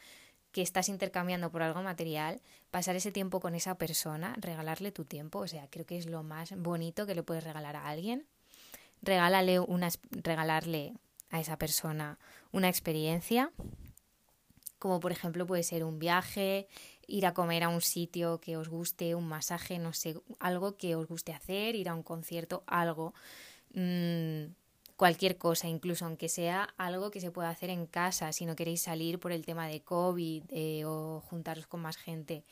que 0.52 0.62
estás 0.62 0.88
intercambiando 0.88 1.50
por 1.50 1.64
algo 1.64 1.82
material, 1.82 2.40
pasar 2.70 2.94
ese 2.94 3.10
tiempo 3.10 3.40
con 3.40 3.56
esa 3.56 3.74
persona, 3.76 4.36
regalarle 4.38 4.92
tu 4.92 5.04
tiempo, 5.04 5.40
o 5.40 5.48
sea, 5.48 5.68
creo 5.68 5.84
que 5.84 5.98
es 5.98 6.06
lo 6.06 6.22
más 6.22 6.54
bonito 6.56 7.06
que 7.06 7.16
le 7.16 7.24
puedes 7.24 7.42
regalar 7.42 7.74
a 7.74 7.88
alguien. 7.88 8.24
Regálale 9.02 9.58
una, 9.58 9.88
regalarle 10.12 10.94
a 11.30 11.40
esa 11.40 11.58
persona 11.58 12.20
una 12.52 12.68
experiencia, 12.68 13.50
como 14.78 15.00
por 15.00 15.10
ejemplo 15.10 15.46
puede 15.46 15.64
ser 15.64 15.82
un 15.82 15.98
viaje, 15.98 16.68
ir 17.06 17.26
a 17.26 17.34
comer 17.34 17.64
a 17.64 17.68
un 17.68 17.80
sitio 17.80 18.40
que 18.40 18.56
os 18.56 18.68
guste, 18.68 19.14
un 19.14 19.26
masaje, 19.26 19.78
no 19.78 19.92
sé, 19.92 20.16
algo 20.38 20.76
que 20.76 20.96
os 20.96 21.06
guste 21.06 21.32
hacer, 21.32 21.74
ir 21.74 21.88
a 21.88 21.94
un 21.94 22.02
concierto, 22.02 22.62
algo, 22.66 23.14
mm, 23.74 24.52
cualquier 24.96 25.38
cosa, 25.38 25.68
incluso 25.68 26.04
aunque 26.04 26.28
sea 26.28 26.74
algo 26.76 27.10
que 27.10 27.20
se 27.20 27.30
pueda 27.30 27.50
hacer 27.50 27.70
en 27.70 27.86
casa, 27.86 28.32
si 28.32 28.46
no 28.46 28.56
queréis 28.56 28.82
salir 28.82 29.18
por 29.18 29.32
el 29.32 29.44
tema 29.44 29.66
de 29.68 29.82
COVID 29.82 30.44
eh, 30.50 30.84
o 30.84 31.20
juntaros 31.20 31.66
con 31.66 31.80
más 31.80 31.96
gente. 31.96 32.44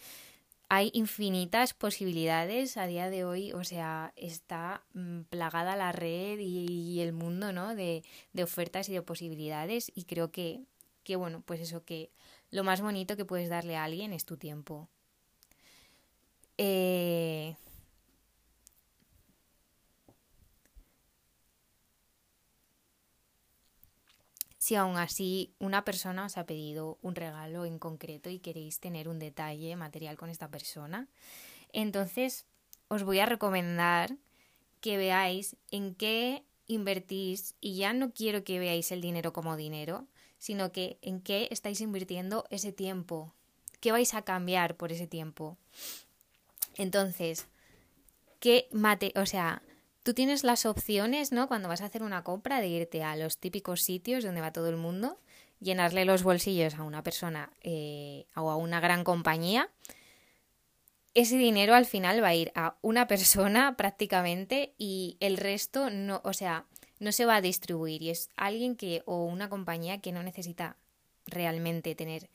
Hay 0.69 0.91
infinitas 0.95 1.75
posibilidades 1.75 2.79
a 2.79 2.87
día 2.87 3.11
de 3.11 3.25
hoy, 3.27 3.53
o 3.53 3.63
sea, 3.63 4.15
está 4.17 4.83
mm, 4.95 5.23
plagada 5.29 5.77
la 5.77 5.93
red 5.93 6.39
y, 6.41 7.01
el 7.01 7.13
mundo, 7.13 7.53
¿no? 7.53 7.75
De, 7.75 8.03
de 8.33 8.43
ofertas 8.43 8.89
y 8.89 8.95
de 8.95 9.03
posibilidades 9.03 9.93
y 9.95 10.05
creo 10.05 10.33
que, 10.33 10.63
que, 11.03 11.17
bueno, 11.17 11.43
pues 11.45 11.61
eso 11.61 11.85
que 11.85 12.11
lo 12.51 12.65
más 12.65 12.81
bonito 12.81 13.17
que 13.17 13.25
puedes 13.25 13.49
darle 13.49 13.77
a 13.77 13.85
alguien 13.85 14.13
es 14.13 14.25
tu 14.25 14.37
tiempo. 14.37 14.89
Eh, 16.59 17.57
si 24.59 24.77
aún 24.77 24.97
así 24.97 25.53
una 25.59 25.85
persona 25.85 26.25
os 26.25 26.39
ha 26.39 26.47
pedido 26.47 26.99
un 27.03 27.17
regalo 27.17 27.65
en 27.65 27.81
concreto 27.81 28.31
y 28.31 28.39
queréis 28.39 28.79
tener 28.79 29.09
un 29.09 29.19
detalle 29.19 29.75
material 29.75 30.17
con 30.17 30.31
esta 30.31 30.51
persona, 30.51 31.09
entonces 31.73 32.47
os 32.87 33.03
voy 33.03 33.19
a 33.19 33.27
recomendar 33.27 34.17
que 34.81 34.97
veáis 34.99 35.57
en 35.73 35.95
qué 35.95 36.45
invertís 36.69 37.57
y 37.61 37.77
ya 37.77 37.93
no 37.93 38.13
quiero 38.13 38.45
que 38.45 38.61
veáis 38.61 38.93
el 38.93 39.01
dinero 39.01 39.33
como 39.33 39.57
dinero, 39.57 40.07
sino 40.43 40.73
que 40.73 40.99
en 41.03 41.21
qué 41.21 41.47
estáis 41.53 41.81
invirtiendo 41.81 42.47
ese 42.51 42.73
tiempo, 42.73 43.33
qué 43.79 43.93
vais 43.93 44.13
a 44.13 44.23
cambiar 44.23 44.77
por 44.77 44.91
ese 44.91 45.07
tiempo. 45.07 45.57
Entonces, 46.75 47.47
qué 48.41 48.67
mate, 48.73 49.13
o 49.15 49.25
sea, 49.25 49.63
tú 50.03 50.15
tienes 50.15 50.43
las 50.43 50.67
opciones, 50.67 51.31
¿no? 51.31 51.47
Cuando 51.47 51.69
vas 51.69 51.81
a 51.81 51.85
hacer 51.85 52.03
una 52.03 52.25
compra 52.25 52.61
de 52.61 52.67
irte 52.67 53.05
a 53.05 53.15
los 53.15 53.39
típicos 53.39 53.83
sitios 53.83 54.25
donde 54.25 54.41
va 54.41 54.53
todo 54.53 54.69
el 54.69 54.77
mundo, 54.77 55.21
llenarle 55.61 56.05
los 56.05 56.25
bolsillos 56.25 56.75
a 56.75 56.83
una 56.83 57.05
persona 57.05 57.53
eh, 57.61 58.27
o 58.35 58.51
a 58.51 58.57
una 58.57 58.81
gran 58.81 59.05
compañía. 59.05 59.71
Ese 61.15 61.37
dinero 61.37 61.77
al 61.77 61.87
final 61.87 62.21
va 62.21 62.29
a 62.29 62.35
ir 62.35 62.51
a 62.57 62.75
una 62.83 63.07
persona 63.07 63.77
prácticamente 63.77 64.75
y 64.77 65.19
el 65.21 65.37
resto 65.37 65.89
no, 65.89 66.21
o 66.25 66.33
sea, 66.33 66.67
no 67.03 67.11
se 67.11 67.27
va 67.27 67.35
a 67.35 67.41
distribuir 67.41 68.01
y 68.01 68.11
es 68.11 68.31
alguien 68.37 68.77
que 68.77 69.03
o 69.07 69.25
una 69.25 69.49
compañía 69.49 70.01
que 70.01 70.13
no 70.13 70.23
necesita 70.23 70.77
realmente 71.27 71.97
tener 71.97 72.31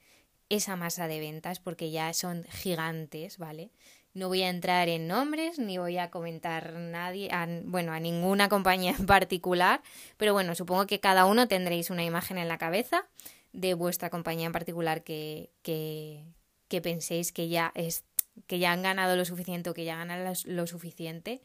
esa 0.49 0.75
masa 0.75 1.07
de 1.07 1.21
ventas 1.21 1.61
porque 1.61 1.89
ya 1.89 2.13
son 2.13 2.43
gigantes, 2.49 3.37
¿vale? 3.37 3.71
No 4.13 4.27
voy 4.27 4.43
a 4.43 4.49
entrar 4.49 4.89
en 4.89 5.07
nombres 5.07 5.57
ni 5.57 5.77
voy 5.77 5.97
a 5.97 6.11
comentar 6.11 6.73
nadie, 6.73 7.31
bueno, 7.63 7.93
a 7.93 8.01
ninguna 8.01 8.49
compañía 8.55 8.93
en 8.99 9.05
particular, 9.05 9.81
pero 10.17 10.33
bueno, 10.33 10.53
supongo 10.53 10.85
que 10.85 10.99
cada 10.99 11.25
uno 11.25 11.47
tendréis 11.47 11.89
una 11.89 12.03
imagen 12.03 12.37
en 12.37 12.49
la 12.49 12.57
cabeza 12.57 13.05
de 13.53 13.73
vuestra 13.73 14.09
compañía 14.09 14.47
en 14.47 14.51
particular 14.51 15.01
que, 15.01 15.49
que, 15.61 16.25
que 16.67 16.81
penséis 16.81 17.31
que 17.31 17.47
ya 17.47 17.71
es 17.73 18.03
que 18.47 18.59
ya 18.59 18.73
han 18.73 18.83
ganado 18.83 19.15
lo 19.15 19.23
suficiente 19.23 19.69
o 19.69 19.73
que 19.73 19.85
ya 19.85 19.95
ganan 19.95 20.35
lo 20.45 20.67
suficiente 20.67 21.41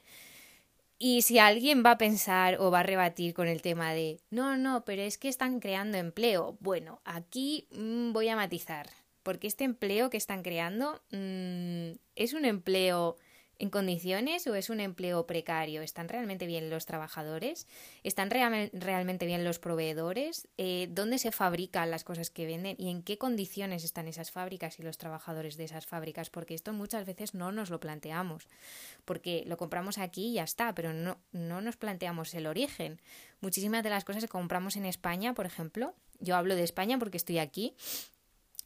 y 1.04 1.22
si 1.22 1.40
alguien 1.40 1.82
va 1.84 1.90
a 1.90 1.98
pensar 1.98 2.58
o 2.60 2.70
va 2.70 2.78
a 2.78 2.84
rebatir 2.84 3.34
con 3.34 3.48
el 3.48 3.60
tema 3.60 3.92
de, 3.92 4.20
no, 4.30 4.56
no, 4.56 4.84
pero 4.84 5.02
es 5.02 5.18
que 5.18 5.28
están 5.28 5.58
creando 5.58 5.98
empleo, 5.98 6.56
bueno, 6.60 7.00
aquí 7.04 7.66
mm, 7.72 8.12
voy 8.12 8.28
a 8.28 8.36
matizar, 8.36 8.88
porque 9.24 9.48
este 9.48 9.64
empleo 9.64 10.10
que 10.10 10.16
están 10.16 10.44
creando 10.44 11.02
mm, 11.10 11.98
es 12.14 12.34
un 12.34 12.44
empleo 12.44 13.16
en 13.62 13.70
condiciones 13.70 14.44
o 14.48 14.56
es 14.56 14.70
un 14.70 14.80
empleo 14.80 15.24
precario? 15.24 15.82
¿Están 15.82 16.08
realmente 16.08 16.46
bien 16.46 16.68
los 16.68 16.84
trabajadores? 16.84 17.68
¿Están 18.02 18.28
realmente 18.28 19.24
bien 19.24 19.44
los 19.44 19.60
proveedores? 19.60 20.48
Eh, 20.58 20.88
¿Dónde 20.90 21.18
se 21.18 21.30
fabrican 21.30 21.88
las 21.88 22.02
cosas 22.02 22.30
que 22.30 22.44
venden? 22.44 22.74
¿Y 22.76 22.90
en 22.90 23.04
qué 23.04 23.18
condiciones 23.18 23.84
están 23.84 24.08
esas 24.08 24.32
fábricas 24.32 24.80
y 24.80 24.82
los 24.82 24.98
trabajadores 24.98 25.56
de 25.56 25.62
esas 25.62 25.86
fábricas? 25.86 26.28
Porque 26.28 26.54
esto 26.54 26.72
muchas 26.72 27.06
veces 27.06 27.34
no 27.34 27.52
nos 27.52 27.70
lo 27.70 27.78
planteamos, 27.78 28.48
porque 29.04 29.44
lo 29.46 29.56
compramos 29.56 29.96
aquí 29.96 30.30
y 30.30 30.32
ya 30.34 30.42
está, 30.42 30.74
pero 30.74 30.92
no, 30.92 31.18
no 31.30 31.60
nos 31.60 31.76
planteamos 31.76 32.34
el 32.34 32.48
origen. 32.48 33.00
Muchísimas 33.40 33.84
de 33.84 33.90
las 33.90 34.04
cosas 34.04 34.24
que 34.24 34.28
compramos 34.28 34.74
en 34.74 34.86
España, 34.86 35.34
por 35.34 35.46
ejemplo, 35.46 35.94
yo 36.18 36.34
hablo 36.34 36.56
de 36.56 36.64
España 36.64 36.98
porque 36.98 37.16
estoy 37.16 37.38
aquí, 37.38 37.76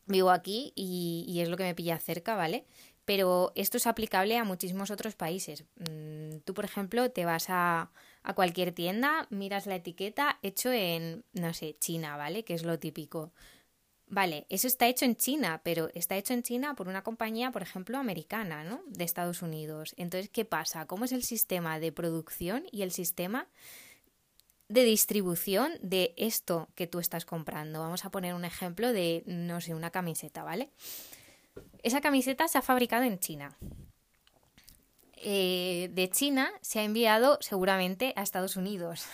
vivo 0.07 0.31
aquí 0.31 0.73
y, 0.75 1.27
y, 1.29 1.41
es 1.41 1.51
lo 1.51 1.59
que 1.59 1.65
me 1.65 1.75
pilla 1.75 1.99
cerca, 1.99 2.35
¿vale? 2.35 2.65
Pero 3.07 3.53
esto 3.55 3.79
es 3.79 3.87
aplicable 3.87 4.37
a 4.37 4.45
muchísimos 4.45 4.91
otros 4.91 5.15
países. 5.15 5.65
Mm, 5.77 6.39
tú, 6.45 6.53
por 6.53 6.67
ejemplo, 6.67 7.11
te 7.11 7.25
vas 7.25 7.47
a, 7.49 7.91
a 8.23 8.35
cualquier 8.35 8.73
tienda, 8.73 9.29
miras 9.31 9.67
la 9.67 9.77
etiqueta 9.77 10.39
hecho 10.43 10.71
en, 10.73 11.25
no 11.33 11.55
sé, 11.55 11.77
China, 11.79 12.17
¿vale? 12.17 12.45
Que 12.45 12.55
es 12.55 12.65
lo 12.65 12.79
típico. 12.79 13.33
Vale, 14.09 14.47
eso 14.51 14.67
está 14.67 14.89
hecho 14.89 15.05
en 15.05 15.17
China, 15.17 15.61
pero 15.65 15.89
está 15.95 16.17
hecho 16.17 16.33
en 16.35 16.43
China 16.43 16.75
por 16.75 16.89
una 16.89 17.03
compañía, 17.03 17.51
por 17.53 17.63
ejemplo, 17.63 17.99
americana, 17.99 18.65
¿no? 18.65 18.83
De 18.87 19.05
Estados 19.05 19.41
Unidos. 19.43 19.95
Entonces, 19.97 20.29
¿qué 20.29 20.45
pasa? 20.45 20.87
¿Cómo 20.87 21.05
es 21.05 21.13
el 21.13 21.23
sistema 21.23 21.79
de 21.79 21.93
producción 21.93 22.67
y 22.73 22.83
el 22.83 22.91
sistema 22.91 23.49
de 24.69 24.85
distribución 24.85 25.73
de 25.81 26.13
esto 26.17 26.69
que 26.75 26.89
tú 26.89 26.99
estás 26.99 27.25
comprando? 27.25 27.81
Vamos 27.81 28.05
a 28.05 28.11
poner 28.11 28.35
un 28.35 28.45
ejemplo 28.45 28.93
de, 28.93 29.23
no 29.27 29.61
sé, 29.61 29.75
una 29.75 29.91
camiseta, 29.91 30.43
¿vale? 30.43 30.71
Esa 31.83 32.01
camiseta 32.01 32.49
se 32.49 32.59
ha 32.59 32.63
fabricado 32.63 33.05
en 33.05 33.19
China. 33.19 33.57
Eh, 35.17 35.91
de 35.93 36.11
China 36.11 36.53
se 36.61 36.81
ha 36.81 36.85
enviado 36.85 37.39
seguramente 37.41 38.13
a 38.17 38.23
Estados 38.23 38.57
Unidos 38.57 39.07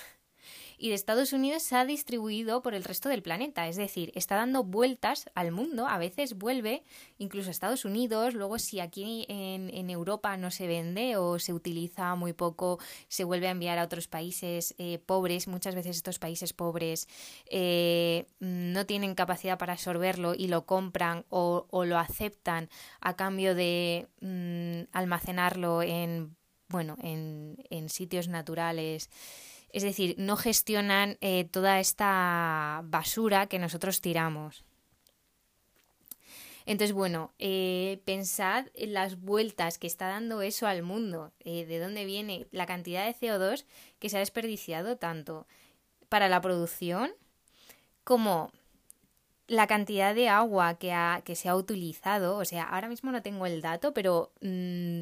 y 0.82 0.88
de 0.88 0.96
Estados 0.96 1.32
Unidos 1.32 1.62
se 1.62 1.76
ha 1.76 1.84
distribuido 1.84 2.60
por 2.60 2.74
el 2.74 2.82
resto 2.82 3.08
del 3.08 3.22
planeta, 3.22 3.68
es 3.68 3.76
decir, 3.76 4.10
está 4.16 4.34
dando 4.34 4.64
vueltas 4.64 5.30
al 5.36 5.52
mundo, 5.52 5.86
a 5.86 5.96
veces 5.96 6.34
vuelve 6.34 6.82
incluso 7.18 7.50
a 7.50 7.52
Estados 7.52 7.84
Unidos, 7.84 8.34
luego 8.34 8.58
si 8.58 8.80
aquí 8.80 9.24
en, 9.28 9.90
Europa 9.90 10.36
no 10.36 10.50
se 10.50 10.66
vende 10.66 11.16
o 11.16 11.38
se 11.38 11.52
utiliza 11.52 12.16
muy 12.16 12.32
poco, 12.32 12.80
se 13.06 13.22
vuelve 13.22 13.46
a 13.46 13.52
enviar 13.52 13.78
a 13.78 13.84
otros 13.84 14.08
países 14.08 14.74
eh, 14.76 14.98
pobres, 14.98 15.46
muchas 15.46 15.76
veces 15.76 15.98
estos 15.98 16.18
países 16.18 16.52
pobres 16.52 17.06
eh, 17.46 18.26
no 18.40 18.84
tienen 18.84 19.14
capacidad 19.14 19.58
para 19.58 19.74
absorberlo 19.74 20.34
y 20.34 20.48
lo 20.48 20.66
compran 20.66 21.24
o, 21.28 21.64
lo 21.84 21.96
aceptan 21.96 22.68
a 23.00 23.14
cambio 23.14 23.54
de 23.54 24.08
mm, 24.20 24.90
almacenarlo 24.90 25.82
en 25.82 26.34
bueno, 26.68 26.96
en, 27.02 27.62
en 27.70 27.88
sitios 27.88 28.26
naturales 28.26 29.10
es 29.72 29.82
decir, 29.82 30.14
no 30.18 30.36
gestionan 30.36 31.16
eh, 31.20 31.48
toda 31.50 31.80
esta 31.80 32.82
basura 32.84 33.46
que 33.46 33.58
nosotros 33.58 34.00
tiramos. 34.00 34.64
Entonces, 36.66 36.92
bueno, 36.94 37.32
eh, 37.38 38.00
pensad 38.04 38.66
en 38.74 38.92
las 38.92 39.20
vueltas 39.20 39.78
que 39.78 39.86
está 39.86 40.08
dando 40.08 40.42
eso 40.42 40.66
al 40.66 40.82
mundo, 40.82 41.32
eh, 41.40 41.64
de 41.64 41.80
dónde 41.80 42.04
viene 42.04 42.46
la 42.52 42.66
cantidad 42.66 43.04
de 43.04 43.14
CO2 43.14 43.64
que 43.98 44.08
se 44.08 44.16
ha 44.16 44.20
desperdiciado 44.20 44.96
tanto 44.96 45.46
para 46.08 46.28
la 46.28 46.40
producción 46.40 47.10
como 48.04 48.52
la 49.48 49.66
cantidad 49.66 50.14
de 50.14 50.28
agua 50.28 50.74
que, 50.74 51.34
se 51.34 51.48
ha 51.48 51.56
utilizado. 51.56 52.36
O 52.36 52.44
sea, 52.44 52.64
ahora 52.64 52.88
mismo 52.88 53.10
no 53.10 53.22
tengo 53.22 53.46
el 53.46 53.62
dato, 53.62 53.92
pero... 53.92 54.30
Mm, 54.40 55.00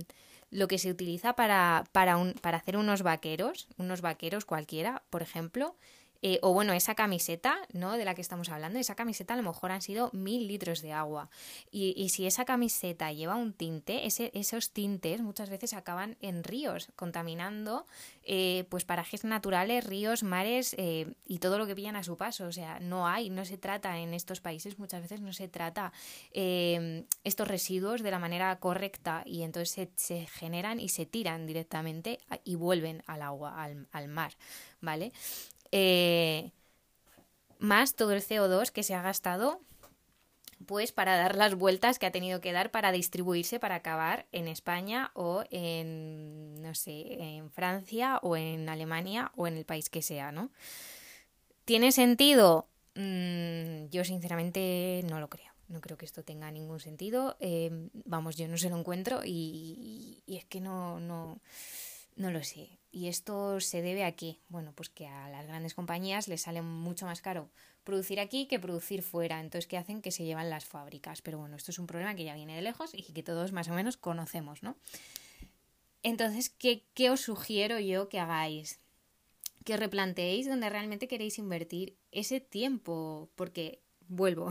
lo 0.50 0.68
que 0.68 0.78
se 0.78 0.90
utiliza 0.90 1.34
para, 1.34 1.84
para, 1.92 2.16
un, 2.16 2.34
para 2.34 2.58
hacer 2.58 2.76
unos 2.76 3.02
vaqueros, 3.02 3.68
unos 3.78 4.00
vaqueros 4.00 4.44
cualquiera, 4.44 5.02
por 5.10 5.22
ejemplo, 5.22 5.76
eh, 6.22 6.38
o 6.42 6.52
bueno, 6.52 6.72
esa 6.72 6.94
camiseta, 6.94 7.58
¿no? 7.72 7.96
De 7.96 8.04
la 8.04 8.14
que 8.14 8.20
estamos 8.20 8.50
hablando, 8.50 8.78
esa 8.78 8.94
camiseta 8.94 9.34
a 9.34 9.36
lo 9.36 9.42
mejor 9.42 9.72
han 9.72 9.82
sido 9.82 10.10
mil 10.12 10.46
litros 10.48 10.82
de 10.82 10.92
agua. 10.92 11.30
Y, 11.70 11.94
y 11.96 12.10
si 12.10 12.26
esa 12.26 12.44
camiseta 12.44 13.12
lleva 13.12 13.36
un 13.36 13.52
tinte, 13.52 14.06
ese, 14.06 14.30
esos 14.34 14.70
tintes 14.70 15.22
muchas 15.22 15.48
veces 15.48 15.72
acaban 15.72 16.16
en 16.20 16.44
ríos, 16.44 16.88
contaminando 16.96 17.86
eh, 18.22 18.66
pues 18.68 18.84
parajes 18.84 19.24
naturales, 19.24 19.84
ríos, 19.84 20.22
mares 20.22 20.74
eh, 20.78 21.14
y 21.26 21.38
todo 21.38 21.58
lo 21.58 21.66
que 21.66 21.74
pillan 21.74 21.96
a 21.96 22.02
su 22.02 22.16
paso. 22.16 22.46
O 22.46 22.52
sea, 22.52 22.80
no 22.80 23.08
hay, 23.08 23.30
no 23.30 23.44
se 23.44 23.56
trata 23.56 23.98
en 23.98 24.12
estos 24.12 24.40
países, 24.40 24.78
muchas 24.78 25.02
veces 25.02 25.20
no 25.20 25.32
se 25.32 25.48
trata 25.48 25.92
estos 26.32 27.48
residuos 27.48 28.02
de 28.02 28.10
la 28.10 28.18
manera 28.18 28.54
correcta 28.58 29.22
y 29.24 29.42
entonces 29.42 29.70
se, 29.70 29.90
se, 29.96 30.26
generan 30.26 30.80
y 30.80 30.88
se 30.88 31.06
tiran 31.06 31.46
directamente 31.46 32.18
y 32.44 32.54
vuelven 32.54 33.02
al 33.06 33.22
agua, 33.22 33.62
al, 33.62 33.88
al 33.92 34.08
mar, 34.08 34.32
¿vale? 34.80 35.12
Eh, 35.72 36.52
más 37.58 37.94
todo 37.94 38.12
el 38.12 38.22
CO2 38.22 38.70
que 38.70 38.82
se 38.82 38.94
ha 38.94 39.02
gastado 39.02 39.60
pues 40.66 40.92
para 40.92 41.16
dar 41.16 41.36
las 41.36 41.54
vueltas 41.54 41.98
que 41.98 42.06
ha 42.06 42.12
tenido 42.12 42.40
que 42.40 42.52
dar 42.52 42.70
para 42.70 42.92
distribuirse 42.92 43.58
para 43.58 43.76
acabar 43.76 44.26
en 44.30 44.46
España 44.46 45.10
o 45.14 45.44
en 45.50 46.60
no 46.62 46.74
sé, 46.74 47.14
en 47.18 47.50
Francia 47.50 48.18
o 48.22 48.36
en 48.36 48.68
Alemania 48.68 49.32
o 49.36 49.46
en 49.46 49.56
el 49.56 49.64
país 49.64 49.88
que 49.88 50.02
sea, 50.02 50.32
¿no? 50.32 50.50
¿Tiene 51.64 51.92
sentido? 51.92 52.68
Mm, 52.94 53.86
yo 53.90 54.04
sinceramente 54.04 55.02
no 55.08 55.20
lo 55.20 55.28
creo. 55.28 55.52
No 55.68 55.80
creo 55.80 55.96
que 55.96 56.04
esto 56.04 56.24
tenga 56.24 56.50
ningún 56.50 56.80
sentido. 56.80 57.36
Eh, 57.40 57.70
vamos, 58.04 58.36
yo 58.36 58.48
no 58.48 58.58
se 58.58 58.70
lo 58.70 58.78
encuentro 58.78 59.20
y, 59.24 60.22
y 60.26 60.36
es 60.36 60.44
que 60.44 60.60
no, 60.60 61.00
no, 61.00 61.40
no 62.16 62.30
lo 62.30 62.42
sé. 62.42 62.79
¿Y 62.92 63.08
esto 63.08 63.60
se 63.60 63.82
debe 63.82 64.04
a 64.04 64.12
qué? 64.12 64.38
Bueno, 64.48 64.72
pues 64.74 64.88
que 64.88 65.06
a 65.06 65.28
las 65.28 65.46
grandes 65.46 65.74
compañías 65.74 66.26
les 66.26 66.42
sale 66.42 66.60
mucho 66.62 67.06
más 67.06 67.20
caro 67.20 67.48
producir 67.84 68.20
aquí 68.20 68.46
que 68.46 68.58
producir 68.58 69.02
fuera. 69.02 69.40
Entonces, 69.40 69.66
¿qué 69.66 69.76
hacen? 69.76 70.02
Que 70.02 70.10
se 70.10 70.24
llevan 70.24 70.50
las 70.50 70.64
fábricas. 70.64 71.22
Pero 71.22 71.38
bueno, 71.38 71.56
esto 71.56 71.70
es 71.70 71.78
un 71.78 71.86
problema 71.86 72.14
que 72.14 72.24
ya 72.24 72.34
viene 72.34 72.54
de 72.54 72.62
lejos 72.62 72.90
y 72.94 73.02
que 73.02 73.22
todos 73.22 73.52
más 73.52 73.68
o 73.68 73.74
menos 73.74 73.96
conocemos, 73.96 74.62
¿no? 74.62 74.76
Entonces, 76.02 76.50
¿qué, 76.50 76.84
qué 76.94 77.10
os 77.10 77.20
sugiero 77.20 77.78
yo 77.78 78.08
que 78.08 78.18
hagáis? 78.18 78.78
Que 79.64 79.76
replanteéis 79.76 80.48
donde 80.48 80.70
realmente 80.70 81.08
queréis 81.08 81.38
invertir 81.38 81.96
ese 82.10 82.40
tiempo. 82.40 83.28
Porque, 83.36 83.80
vuelvo 84.08 84.50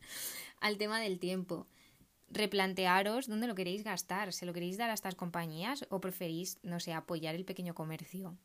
al 0.60 0.78
tema 0.78 1.00
del 1.00 1.18
tiempo 1.18 1.66
replantearos 2.30 3.26
dónde 3.28 3.46
lo 3.46 3.54
queréis 3.54 3.84
gastar. 3.84 4.32
¿Se 4.32 4.46
lo 4.46 4.52
queréis 4.52 4.78
dar 4.78 4.90
a 4.90 4.94
estas 4.94 5.14
compañías 5.14 5.86
o 5.90 6.00
preferís, 6.00 6.58
no 6.62 6.80
sé, 6.80 6.92
apoyar 6.92 7.34
el 7.34 7.44
pequeño 7.44 7.74
comercio? 7.74 8.36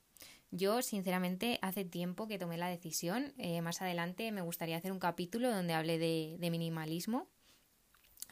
Yo, 0.51 0.81
sinceramente, 0.81 1.59
hace 1.61 1.85
tiempo 1.85 2.27
que 2.27 2.39
tomé 2.39 2.57
la 2.57 2.69
decisión. 2.69 3.33
Eh, 3.37 3.61
más 3.61 3.81
adelante 3.81 4.31
me 4.31 4.41
gustaría 4.41 4.77
hacer 4.77 4.91
un 4.91 4.99
capítulo 4.99 5.51
donde 5.51 5.73
hable 5.73 5.97
de, 5.97 6.49
minimalismo. 6.49 7.27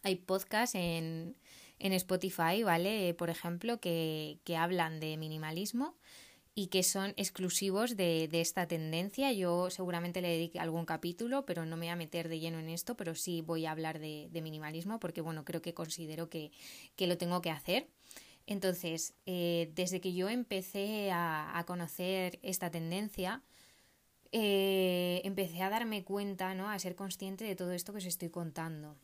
Hay 0.04 0.16
podcasts 0.16 0.76
en, 0.76 1.36
en 1.80 1.94
Spotify, 1.94 2.64
¿vale? 2.64 3.14
Por 3.14 3.30
ejemplo, 3.30 3.80
que, 3.80 4.40
que 4.44 4.58
hablan 4.58 5.00
de 5.00 5.18
minimalismo 5.18 5.96
y 6.56 6.68
que 6.68 6.84
son 6.84 7.14
exclusivos 7.18 7.98
de, 7.98 8.28
de, 8.28 8.42
esta 8.42 8.68
tendencia. 8.68 9.32
Yo 9.32 9.70
seguramente 9.70 10.22
le 10.22 10.30
dedique 10.30 10.60
algún 10.60 10.86
capítulo, 10.86 11.46
pero 11.46 11.66
no 11.66 11.78
me 11.78 11.88
voy 11.88 11.92
a 11.94 11.96
meter 11.96 12.30
de 12.30 12.40
lleno 12.40 12.60
en 12.60 12.70
esto, 12.70 12.96
pero 12.96 13.16
sí 13.16 13.42
voy 13.42 13.66
a 13.66 13.72
hablar 13.72 14.00
de, 14.00 14.30
de 14.32 14.42
minimalismo 14.42 15.00
porque, 15.00 15.22
bueno, 15.22 15.46
creo 15.46 15.62
que 15.62 15.74
considero 15.74 16.30
que, 16.30 16.52
que 16.96 17.08
lo 17.08 17.18
tengo 17.18 17.42
que 17.42 17.50
hacer. 17.50 17.88
Entonces, 18.46 19.14
eh, 19.26 19.72
desde 19.74 20.02
que 20.02 20.14
yo 20.14 20.30
empecé 20.30 21.12
a, 21.12 21.58
a 21.58 21.66
conocer 21.66 22.40
esta 22.44 22.70
tendencia, 22.70 23.42
eh, 24.32 25.22
empecé 25.26 25.62
a 25.62 25.70
darme 25.70 26.04
cuenta, 26.04 26.56
¿no? 26.56 26.70
A 26.70 26.80
ser 26.80 26.96
consciente 26.96 27.46
de 27.46 27.56
todo 27.56 27.72
esto 27.72 27.94
que 27.94 28.00
os 28.00 28.06
estoy 28.06 28.30
contando. 28.30 28.96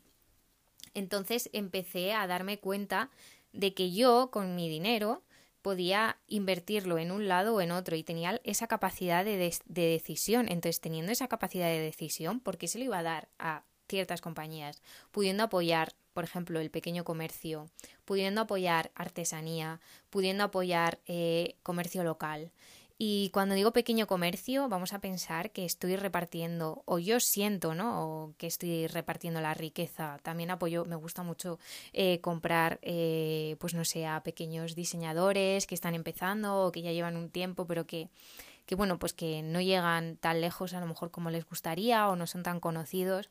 Entonces 0.93 1.49
empecé 1.53 2.13
a 2.13 2.25
darme 2.25 2.59
cuenta 2.59 3.11
de 3.53 3.73
que 3.73 3.91
yo, 3.91 4.29
con 4.31 4.55
mi 4.55 4.69
dinero, 4.69 5.23
podía 5.61 6.17
invertirlo 6.27 6.97
en 6.97 7.11
un 7.11 7.27
lado 7.27 7.55
o 7.55 7.61
en 7.61 7.71
otro 7.71 7.95
y 7.95 8.03
tenía 8.03 8.39
esa 8.43 8.67
capacidad 8.67 9.25
de, 9.25 9.37
de, 9.37 9.81
decisión. 9.87 10.47
Entonces, 10.49 10.81
teniendo 10.81 11.11
esa 11.11 11.27
capacidad 11.27 11.67
de 11.67 11.79
decisión, 11.79 12.39
¿por 12.39 12.57
qué 12.57 12.67
se 12.67 12.79
lo 12.79 12.85
iba 12.85 12.99
a 12.99 13.03
dar 13.03 13.29
a 13.39 13.63
ciertas 13.87 14.21
compañías? 14.21 14.81
Pudiendo 15.11 15.43
apoyar, 15.43 15.93
por 16.13 16.23
ejemplo, 16.23 16.59
el 16.59 16.71
pequeño 16.71 17.03
comercio, 17.03 17.69
pudiendo 18.05 18.41
apoyar 18.41 18.91
artesanía, 18.95 19.81
pudiendo 20.09 20.43
apoyar 20.43 20.99
eh, 21.05 21.55
comercio 21.63 22.03
local. 22.03 22.51
Y 23.01 23.29
cuando 23.29 23.55
digo 23.55 23.71
pequeño 23.71 24.07
comercio, 24.07 24.67
vamos 24.67 24.91
a 24.91 24.99
pensar 24.99 25.51
que 25.51 25.63
estoy 25.63 25.95
repartiendo, 25.95 26.83
o 26.83 26.99
yo 26.99 27.21
siento, 27.21 27.73
¿no? 27.73 28.03
O 28.03 28.33
que 28.37 28.45
estoy 28.45 28.87
repartiendo 28.87 29.39
la 29.39 29.53
riqueza. 29.53 30.19
También 30.21 30.51
apoyo, 30.51 30.83
me 30.83 30.97
gusta 30.97 31.23
mucho 31.23 31.59
eh, 31.93 32.19
comprar, 32.19 32.77
eh, 32.81 33.55
pues 33.61 33.73
no 33.73 33.85
sé, 33.85 34.05
a 34.05 34.21
pequeños 34.21 34.75
diseñadores 34.75 35.65
que 35.65 35.75
están 35.75 35.95
empezando 35.95 36.57
o 36.57 36.73
que 36.73 36.81
ya 36.81 36.91
llevan 36.91 37.15
un 37.15 37.29
tiempo, 37.29 37.65
pero 37.65 37.87
que, 37.87 38.09
que 38.65 38.75
bueno, 38.75 38.99
pues 38.99 39.13
que 39.13 39.43
no 39.43 39.61
llegan 39.61 40.17
tan 40.17 40.41
lejos 40.41 40.73
a 40.73 40.81
lo 40.81 40.85
mejor 40.85 41.09
como 41.09 41.29
les 41.29 41.45
gustaría 41.47 42.09
o 42.09 42.17
no 42.17 42.27
son 42.27 42.43
tan 42.43 42.59
conocidos. 42.59 43.29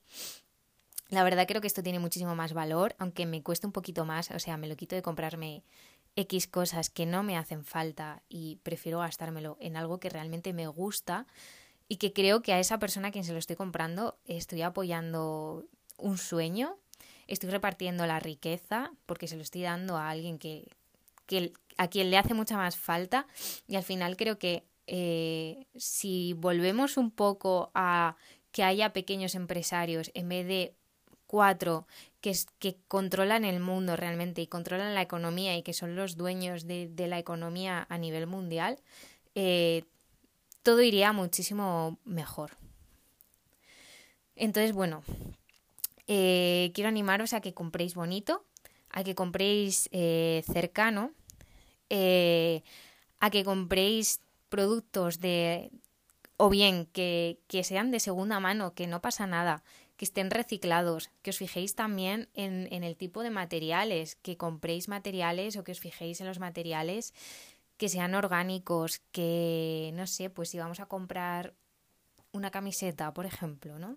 La 1.11 1.25
verdad 1.25 1.47
creo 1.47 1.61
que 1.61 1.67
esto 1.67 1.83
tiene 1.83 1.99
muchísimo 1.99 2.35
más 2.35 2.55
valor, 2.55 2.97
aunque 2.99 3.27
me 3.27 3.43
cueste 3.43 3.67
un 3.67 3.73
poquito 3.73 4.07
más, 4.07 4.31
o 4.31 4.39
sea, 4.39 4.57
me 4.57 4.67
lo 4.67 4.77
quito 4.77 4.97
de 4.97 5.03
comprarme 5.03 5.63
X 6.19 6.49
cosas 6.49 6.91
que 6.91 7.07
no 7.07 7.23
me 7.23 7.37
hacen 7.37 7.65
falta 7.65 8.23
y 8.29 8.57
prefiero 8.65 8.99
gastármelo 8.99 9.57
en 9.61 9.77
algo 9.77 10.01
que 10.01 10.11
realmente 10.11 10.53
me 10.53 10.67
gusta 10.67 11.27
y 11.87 11.97
que 11.97 12.13
creo 12.13 12.43
que 12.43 12.53
a 12.53 12.59
esa 12.59 12.81
persona 12.81 13.09
a 13.09 13.11
quien 13.13 13.23
se 13.23 13.33
lo 13.33 13.39
estoy 13.39 13.55
comprando 13.55 14.19
estoy 14.25 14.63
apoyando 14.63 15.65
un 15.97 16.19
sueño, 16.19 16.77
estoy 17.29 17.51
repartiendo 17.51 18.05
la 18.05 18.19
riqueza 18.19 18.91
porque 19.07 19.29
se 19.29 19.37
lo 19.37 19.43
estoy 19.43 19.63
dando 19.63 19.97
a 19.97 20.11
alguien 20.11 20.39
que, 20.39 20.69
que 21.27 21.53
a 21.77 21.87
quien 21.87 22.11
le 22.11 22.19
hace 22.19 22.35
mucha 22.35 22.57
más 22.57 22.77
falta 22.77 23.29
y 23.69 23.77
al 23.77 23.85
final 23.85 24.17
creo 24.17 24.41
que 24.41 24.65
eh, 24.89 25.67
si 25.77 26.33
volvemos 26.33 26.97
un 26.97 27.13
poco 27.13 27.71
a 27.75 28.17
que 28.51 28.65
haya 28.65 28.93
pequeños 28.93 29.37
empresarios 29.37 30.11
en 30.15 30.29
vez 30.29 30.49
de 30.49 30.75
cuatro 31.29 31.87
que, 32.21 32.35
controlan 32.89 33.45
el 33.45 33.61
mundo 33.61 33.95
realmente 33.95 34.43
y 34.43 34.49
controlan 34.49 34.95
la 34.95 35.03
economía 35.03 35.57
y 35.57 35.63
que 35.63 35.75
son 35.75 35.95
los 35.95 36.17
dueños 36.17 36.67
de, 36.67 36.91
la 36.97 37.19
economía 37.19 37.87
a 37.89 37.99
nivel 37.99 38.27
mundial, 38.27 38.81
eh, 39.37 39.85
todo 40.65 40.83
iría 40.83 41.13
muchísimo 41.13 41.99
mejor. 42.05 42.57
Entonces, 44.35 44.73
bueno, 44.73 45.05
eh, 46.07 46.73
quiero 46.75 46.89
animaros 46.89 47.33
a 47.35 47.41
que 47.41 47.55
compréis 47.55 47.95
bonito, 47.95 48.45
a 48.91 49.05
que 49.05 49.15
compréis 49.15 49.89
eh, 49.93 50.43
cercano, 50.51 51.13
a 51.91 53.31
que 53.31 53.45
compréis 53.45 54.21
productos 54.49 55.21
de 55.21 55.71
o 56.37 56.49
bien 56.49 56.87
que 56.87 57.39
sean 57.65 57.91
de 57.91 58.01
segunda 58.01 58.41
mano, 58.41 58.75
que 58.75 58.87
no 58.87 59.01
pasa 59.01 59.27
nada, 59.27 59.63
que 59.99 60.07
estén 60.07 60.31
reciclados, 60.31 61.11
que 61.23 61.31
os 61.31 61.39
fijéis 61.39 61.75
también 61.75 62.31
en, 62.33 62.69
en 62.71 62.85
el 62.85 62.97
tipo 62.97 63.23
de 63.23 63.31
materiales, 63.31 64.15
que 64.15 64.39
compréis 64.39 64.89
materiales 64.89 65.57
o 65.59 65.65
que 65.65 65.73
os 65.73 65.81
fijéis 65.81 66.23
en 66.23 66.29
los 66.29 66.39
materiales 66.39 67.13
que 67.77 67.89
sean 67.89 68.15
orgánicos, 68.15 69.03
que 69.13 69.91
no 69.95 70.07
sé, 70.07 70.31
pues 70.31 70.51
si 70.51 70.59
vamos 70.59 70.81
a 70.81 70.87
comprar 70.87 71.55
una 72.33 72.51
camiseta, 72.51 73.13
por 73.13 73.27
ejemplo, 73.27 73.79
¿no? 73.79 73.97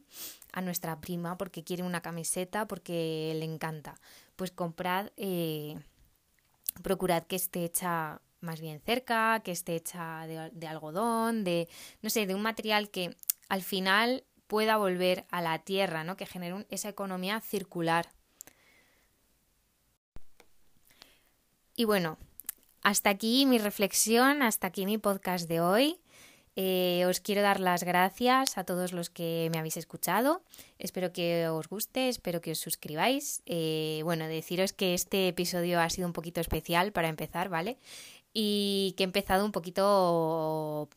A 0.52 0.62
nuestra 0.62 1.00
prima 1.02 1.38
porque 1.38 1.64
quiere 1.64 1.84
una 1.84 2.02
camiseta 2.02 2.68
porque 2.68 3.34
le 3.36 3.46
encanta. 3.46 3.96
Pues 4.36 4.52
comprad, 4.52 5.12
eh, 5.18 5.80
procurad 6.82 7.24
que 7.24 7.36
esté 7.36 7.64
hecha 7.64 8.22
más 8.40 8.60
bien 8.60 8.82
cerca, 8.82 9.42
que 9.44 9.52
esté 9.52 9.76
hecha 9.76 10.26
de, 10.26 10.50
de 10.52 10.68
algodón, 10.68 11.44
de, 11.44 11.70
no 12.02 12.10
sé, 12.10 12.26
de 12.26 12.34
un 12.34 12.42
material 12.42 12.90
que 12.90 13.16
al 13.50 13.62
final 13.62 14.24
pueda 14.52 14.76
volver 14.76 15.24
a 15.32 15.42
la 15.42 15.60
tierra, 15.60 16.04
¿no? 16.04 16.18
que 16.18 16.26
genere 16.26 16.66
esa 16.70 16.90
economía 16.90 17.40
circular. 17.40 18.10
Y 21.74 21.86
bueno, 21.86 22.18
hasta 22.84 23.12
aquí 23.12 23.46
mi 23.46 23.60
reflexión, 23.60 24.42
hasta 24.42 24.68
aquí 24.68 24.86
mi 24.86 24.98
podcast 24.98 25.48
de 25.48 25.62
hoy. 25.62 26.02
Eh, 26.58 27.06
os 27.08 27.22
quiero 27.22 27.42
dar 27.42 27.62
las 27.62 27.86
gracias 27.86 28.58
a 28.58 28.66
todos 28.66 28.92
los 28.92 29.10
que 29.10 29.48
me 29.54 29.58
habéis 29.58 29.78
escuchado. 29.78 30.42
Espero 30.80 31.14
que 31.14 31.48
os 31.48 31.70
guste, 31.70 32.10
espero 32.10 32.42
que 32.42 32.52
os 32.52 32.60
suscribáis. 32.60 33.44
Eh, 33.46 34.02
bueno, 34.04 34.28
deciros 34.28 34.74
que 34.74 34.94
este 34.94 35.30
episodio 35.30 35.80
ha 35.80 35.90
sido 35.90 36.08
un 36.08 36.14
poquito 36.14 36.42
especial 36.42 36.92
para 36.92 37.08
empezar, 37.08 37.48
¿vale? 37.48 37.78
Y 38.34 38.96
que 38.98 39.04
he 39.04 39.06
empezado 39.06 39.46
un 39.46 39.54
poquito 39.54 40.90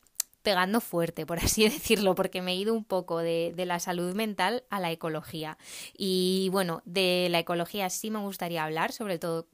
pegando 0.44 0.80
fuerte, 0.80 1.26
por 1.26 1.38
así 1.38 1.64
decirlo, 1.68 2.14
porque 2.14 2.42
me 2.42 2.52
he 2.52 2.56
ido 2.56 2.72
un 2.72 2.84
poco 2.84 3.18
de, 3.18 3.52
la 3.56 3.80
salud 3.80 4.14
mental 4.14 4.62
a 4.70 4.78
la 4.78 4.92
ecología. 4.92 5.58
Y 5.96 6.50
bueno, 6.52 6.82
de 6.84 7.26
la 7.30 7.40
ecología 7.40 7.90
sí 7.90 8.10
me 8.10 8.20
gustaría 8.20 8.62
hablar, 8.62 8.92
sobre 8.92 9.18
todo 9.18 9.48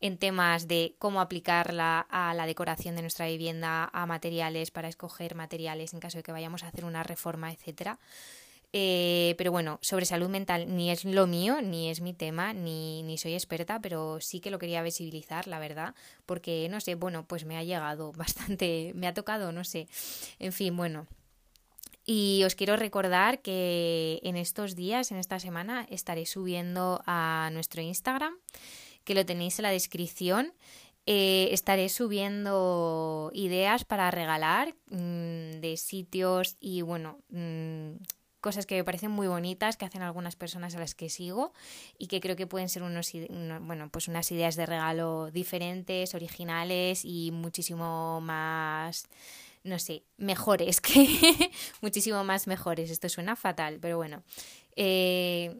en 0.00 0.16
temas 0.16 0.68
de 0.68 0.94
cómo 0.98 1.20
aplicarla 1.20 2.00
a 2.10 2.32
la 2.34 2.46
decoración 2.46 2.94
de 2.94 3.02
nuestra 3.02 3.26
vivienda, 3.26 3.90
a 3.92 4.06
materiales, 4.06 4.70
para 4.70 4.88
escoger 4.88 5.34
materiales 5.34 5.92
en 5.92 6.00
caso 6.00 6.18
de 6.18 6.22
que 6.22 6.32
vayamos 6.32 6.62
a 6.62 6.68
hacer 6.68 6.84
una 6.84 7.02
reforma, 7.02 7.52
etcétera. 7.52 7.98
Eh, 8.76 9.36
pero 9.38 9.52
bueno, 9.52 9.78
sobre 9.82 10.04
salud 10.04 10.28
mental 10.28 10.74
ni 10.74 10.90
es 10.90 11.04
lo 11.04 11.28
mío, 11.28 11.62
ni 11.62 11.90
es 11.90 12.00
mi 12.00 12.12
tema, 12.12 12.52
ni, 12.52 13.04
ni 13.04 13.18
soy 13.18 13.34
experta, 13.34 13.80
pero 13.80 14.20
sí 14.20 14.40
que 14.40 14.50
lo 14.50 14.58
quería 14.58 14.82
visibilizar, 14.82 15.46
la 15.46 15.60
verdad, 15.60 15.94
porque 16.26 16.66
no 16.68 16.80
sé, 16.80 16.96
bueno, 16.96 17.24
pues 17.24 17.44
me 17.44 17.56
ha 17.56 17.62
llegado 17.62 18.10
bastante, 18.16 18.90
me 18.96 19.06
ha 19.06 19.14
tocado, 19.14 19.52
no 19.52 19.62
sé. 19.62 19.86
En 20.40 20.52
fin, 20.52 20.76
bueno. 20.76 21.06
Y 22.04 22.42
os 22.44 22.56
quiero 22.56 22.74
recordar 22.76 23.42
que 23.42 24.18
en 24.24 24.36
estos 24.36 24.74
días, 24.74 25.12
en 25.12 25.18
esta 25.18 25.38
semana, 25.38 25.86
estaré 25.88 26.26
subiendo 26.26 27.00
a 27.06 27.50
nuestro 27.52 27.80
Instagram, 27.80 28.34
que 29.04 29.14
lo 29.14 29.24
tenéis 29.24 29.56
en 29.60 29.62
la 29.62 29.70
descripción. 29.70 30.52
Eh, 31.06 31.50
estaré 31.52 31.88
subiendo 31.88 33.30
ideas 33.34 33.84
para 33.84 34.10
regalar 34.10 34.74
mm, 34.90 35.60
de 35.60 35.76
sitios 35.76 36.56
y 36.58 36.82
bueno, 36.82 37.20
mm, 37.28 37.92
cosas 38.44 38.66
que 38.66 38.74
me 38.74 38.84
parecen 38.84 39.10
muy 39.10 39.26
bonitas 39.26 39.78
que 39.78 39.86
hacen 39.86 40.02
algunas 40.02 40.36
personas 40.36 40.76
a 40.76 40.78
las 40.78 40.94
que 40.94 41.08
sigo 41.08 41.54
y 41.98 42.08
que 42.08 42.20
creo 42.20 42.36
que 42.36 42.46
pueden 42.46 42.68
ser 42.68 42.82
unos, 42.82 43.10
bueno, 43.62 43.88
pues 43.88 44.06
unas 44.06 44.30
ideas 44.30 44.54
de 44.54 44.66
regalo 44.66 45.30
diferentes, 45.30 46.14
originales 46.14 47.06
y 47.06 47.30
muchísimo 47.32 48.20
más 48.20 49.08
no 49.62 49.78
sé, 49.78 50.02
mejores 50.18 50.82
que 50.82 51.08
muchísimo 51.80 52.22
más 52.22 52.46
mejores. 52.46 52.90
Esto 52.90 53.08
suena 53.08 53.34
fatal, 53.34 53.78
pero 53.80 53.96
bueno. 53.96 54.22
Eh, 54.76 55.58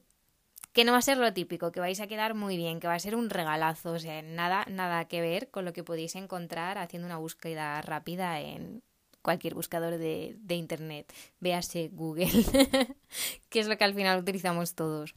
que 0.74 0.84
no 0.84 0.92
va 0.92 0.98
a 0.98 1.02
ser 1.02 1.16
lo 1.16 1.32
típico, 1.32 1.72
que 1.72 1.80
vais 1.80 2.00
a 2.00 2.06
quedar 2.06 2.34
muy 2.34 2.58
bien, 2.58 2.80
que 2.80 2.86
va 2.86 2.94
a 2.94 2.98
ser 2.98 3.16
un 3.16 3.30
regalazo, 3.30 3.92
o 3.92 3.98
sea, 3.98 4.20
nada, 4.20 4.66
nada 4.68 5.06
que 5.06 5.22
ver 5.22 5.48
con 5.50 5.64
lo 5.64 5.72
que 5.72 5.84
podéis 5.84 6.16
encontrar 6.16 6.76
haciendo 6.76 7.06
una 7.06 7.16
búsqueda 7.16 7.80
rápida 7.80 8.40
en 8.40 8.82
cualquier 9.24 9.54
buscador 9.54 9.96
de, 9.96 10.54
internet, 10.54 11.10
véase 11.40 11.88
Google, 11.90 12.28
que 13.48 13.58
es 13.58 13.66
lo 13.66 13.78
que 13.78 13.84
al 13.84 13.94
final 13.94 14.20
utilizamos 14.20 14.74
todos. 14.74 15.14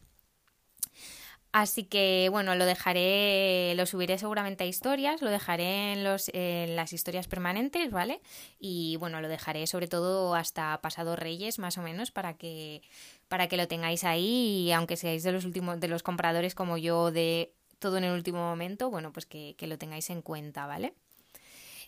Así 1.52 1.84
que 1.84 2.30
bueno, 2.32 2.56
lo 2.56 2.65
dejaré, 2.65 3.74
lo 3.76 3.86
subiré 3.86 4.17
seguramente 4.17 4.63
a 4.63 4.67
historias, 4.67 5.22
lo 5.22 5.30
dejaré 5.30 5.93
en, 5.93 6.04
los, 6.04 6.30
en 6.34 6.76
las 6.76 6.93
historias 6.93 7.28
permanentes, 7.28 7.91
¿vale? 7.91 8.22
Y 8.60 8.96
bueno, 8.98 9.20
lo 9.22 9.28
dejaré 9.28 9.67
sobre 9.67 9.88
todo 9.88 10.36
hasta 10.36 10.80
pasado 10.82 11.15
Reyes, 11.15 11.60
más 11.60 11.78
o 11.78 11.82
menos, 11.82 12.12
para 12.12 12.36
que, 12.36 12.84
para 13.28 13.48
que 13.48 13.58
lo 13.58 13.67
tengáis 13.67 14.04
ahí 14.06 14.67
y 14.67 14.72
aunque 14.72 14.96
seáis 14.96 15.24
de 15.24 15.34
los 15.34 15.43
últimos, 15.43 15.80
de 15.80 15.88
los 15.89 16.04
compradores 16.04 16.56
como 16.56 16.78
yo 16.78 17.12
de 17.12 17.54
todo 17.80 17.98
en 17.98 18.06
el 18.06 18.13
último 18.13 18.39
momento, 18.39 18.89
bueno, 18.89 19.12
pues 19.12 19.26
que 19.26 19.56
lo 19.60 19.78
tengáis 19.78 20.10
en 20.10 20.22
cuenta, 20.22 20.65
¿vale? 20.65 20.93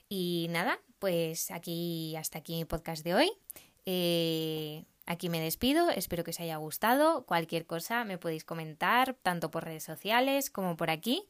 Y 0.10 0.48
nada, 0.50 0.80
pues 1.00 1.52
aquí, 1.52 2.16
hasta 2.16 2.40
aquí 2.40 2.56
mi 2.56 2.66
podcast 2.66 3.04
de 3.04 3.16
hoy. 3.16 3.32
Eh, 3.86 4.86
aquí 5.06 5.30
me 5.30 5.40
despido, 5.40 5.90
espero 5.90 6.24
que 6.24 6.32
os 6.32 6.40
haya 6.40 6.58
gustado. 6.58 7.26
Cualquier 7.26 7.66
cosa 7.66 8.04
me 8.06 8.18
podéis 8.18 8.44
comentar, 8.44 9.16
tanto 9.24 9.50
por 9.50 9.66
redes 9.66 9.84
sociales 9.84 10.50
como 10.50 10.76
por 10.76 10.90
aquí 10.90 11.24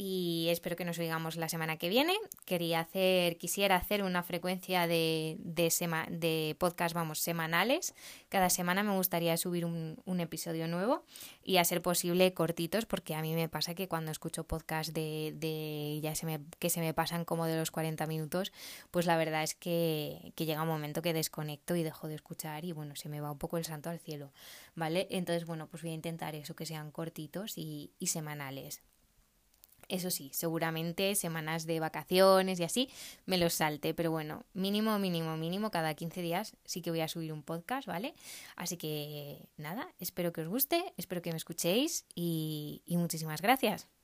y 0.00 0.46
espero 0.48 0.76
que 0.76 0.84
nos 0.84 0.96
oigamos 1.00 1.34
la 1.34 1.48
semana 1.48 1.76
que 1.76 1.88
viene. 1.88 2.14
Quería 2.44 2.78
hacer, 2.78 3.36
quisiera 3.36 3.74
hacer 3.74 4.04
una 4.04 4.22
frecuencia 4.22 4.86
de, 4.86 5.36
de, 5.40 5.72
de 6.10 6.56
podcast, 6.56 6.94
vamos, 6.94 7.18
semanales. 7.18 7.96
Cada 8.28 8.48
semana 8.48 8.84
me 8.84 8.94
gustaría 8.94 9.36
subir 9.36 9.64
un, 9.64 10.00
un, 10.04 10.20
episodio 10.20 10.68
nuevo 10.68 11.02
y 11.42 11.56
a 11.56 11.64
ser 11.64 11.82
posible 11.82 12.32
cortitos, 12.32 12.86
porque 12.86 13.16
a 13.16 13.22
mí 13.22 13.34
me 13.34 13.48
pasa 13.48 13.74
que 13.74 13.88
cuando 13.88 14.12
escucho 14.12 14.44
podcast 14.44 14.92
de, 14.92 15.34
de 15.34 15.98
ya 16.00 16.14
se 16.14 16.26
me, 16.26 16.38
que 16.60 16.70
se 16.70 16.78
me 16.78 16.94
pasan 16.94 17.24
como 17.24 17.46
de 17.46 17.56
los 17.56 17.72
40 17.72 18.06
minutos, 18.06 18.52
pues 18.92 19.04
la 19.04 19.16
verdad 19.16 19.42
es 19.42 19.56
que, 19.56 20.32
que 20.36 20.46
llega 20.46 20.62
un 20.62 20.68
momento 20.68 21.02
que 21.02 21.12
desconecto 21.12 21.74
y 21.74 21.82
dejo 21.82 22.06
de 22.06 22.14
escuchar 22.14 22.64
y 22.64 22.70
bueno, 22.70 22.94
se 22.94 23.08
me 23.08 23.20
va 23.20 23.32
un 23.32 23.38
poco 23.38 23.58
el 23.58 23.64
santo 23.64 23.90
al 23.90 23.98
cielo, 23.98 24.30
¿vale? 24.76 25.08
Entonces, 25.10 25.44
bueno, 25.44 25.66
pues 25.66 25.82
voy 25.82 25.90
a 25.90 25.94
intentar 25.94 26.36
eso, 26.36 26.54
que 26.54 26.66
sean 26.66 26.92
cortitos 26.92 27.58
y, 27.58 27.90
y 27.98 28.06
semanales. 28.06 28.80
Eso 29.88 30.10
sí, 30.10 30.30
seguramente 30.34 31.14
semanas 31.14 31.66
de 31.66 31.80
vacaciones 31.80 32.60
y 32.60 32.64
así 32.64 32.90
me 33.26 33.38
los 33.38 33.54
salte, 33.54 33.94
pero 33.94 34.10
bueno, 34.10 34.44
mínimo, 34.52 34.98
mínimo, 34.98 35.36
mínimo, 35.36 35.70
cada 35.70 35.94
15 35.94 36.20
días 36.20 36.56
sí 36.64 36.82
que 36.82 36.90
voy 36.90 37.00
a 37.00 37.08
subir 37.08 37.32
un 37.32 37.42
podcast, 37.42 37.88
¿vale? 37.88 38.14
Así 38.56 38.76
que 38.76 39.48
nada, 39.56 39.88
espero 39.98 40.32
que 40.32 40.42
os 40.42 40.48
guste, 40.48 40.92
espero 40.96 41.22
que 41.22 41.30
me 41.30 41.38
escuchéis 41.38 42.04
y, 42.14 42.82
y 42.86 42.98
muchísimas 42.98 43.40
gracias. 43.40 43.97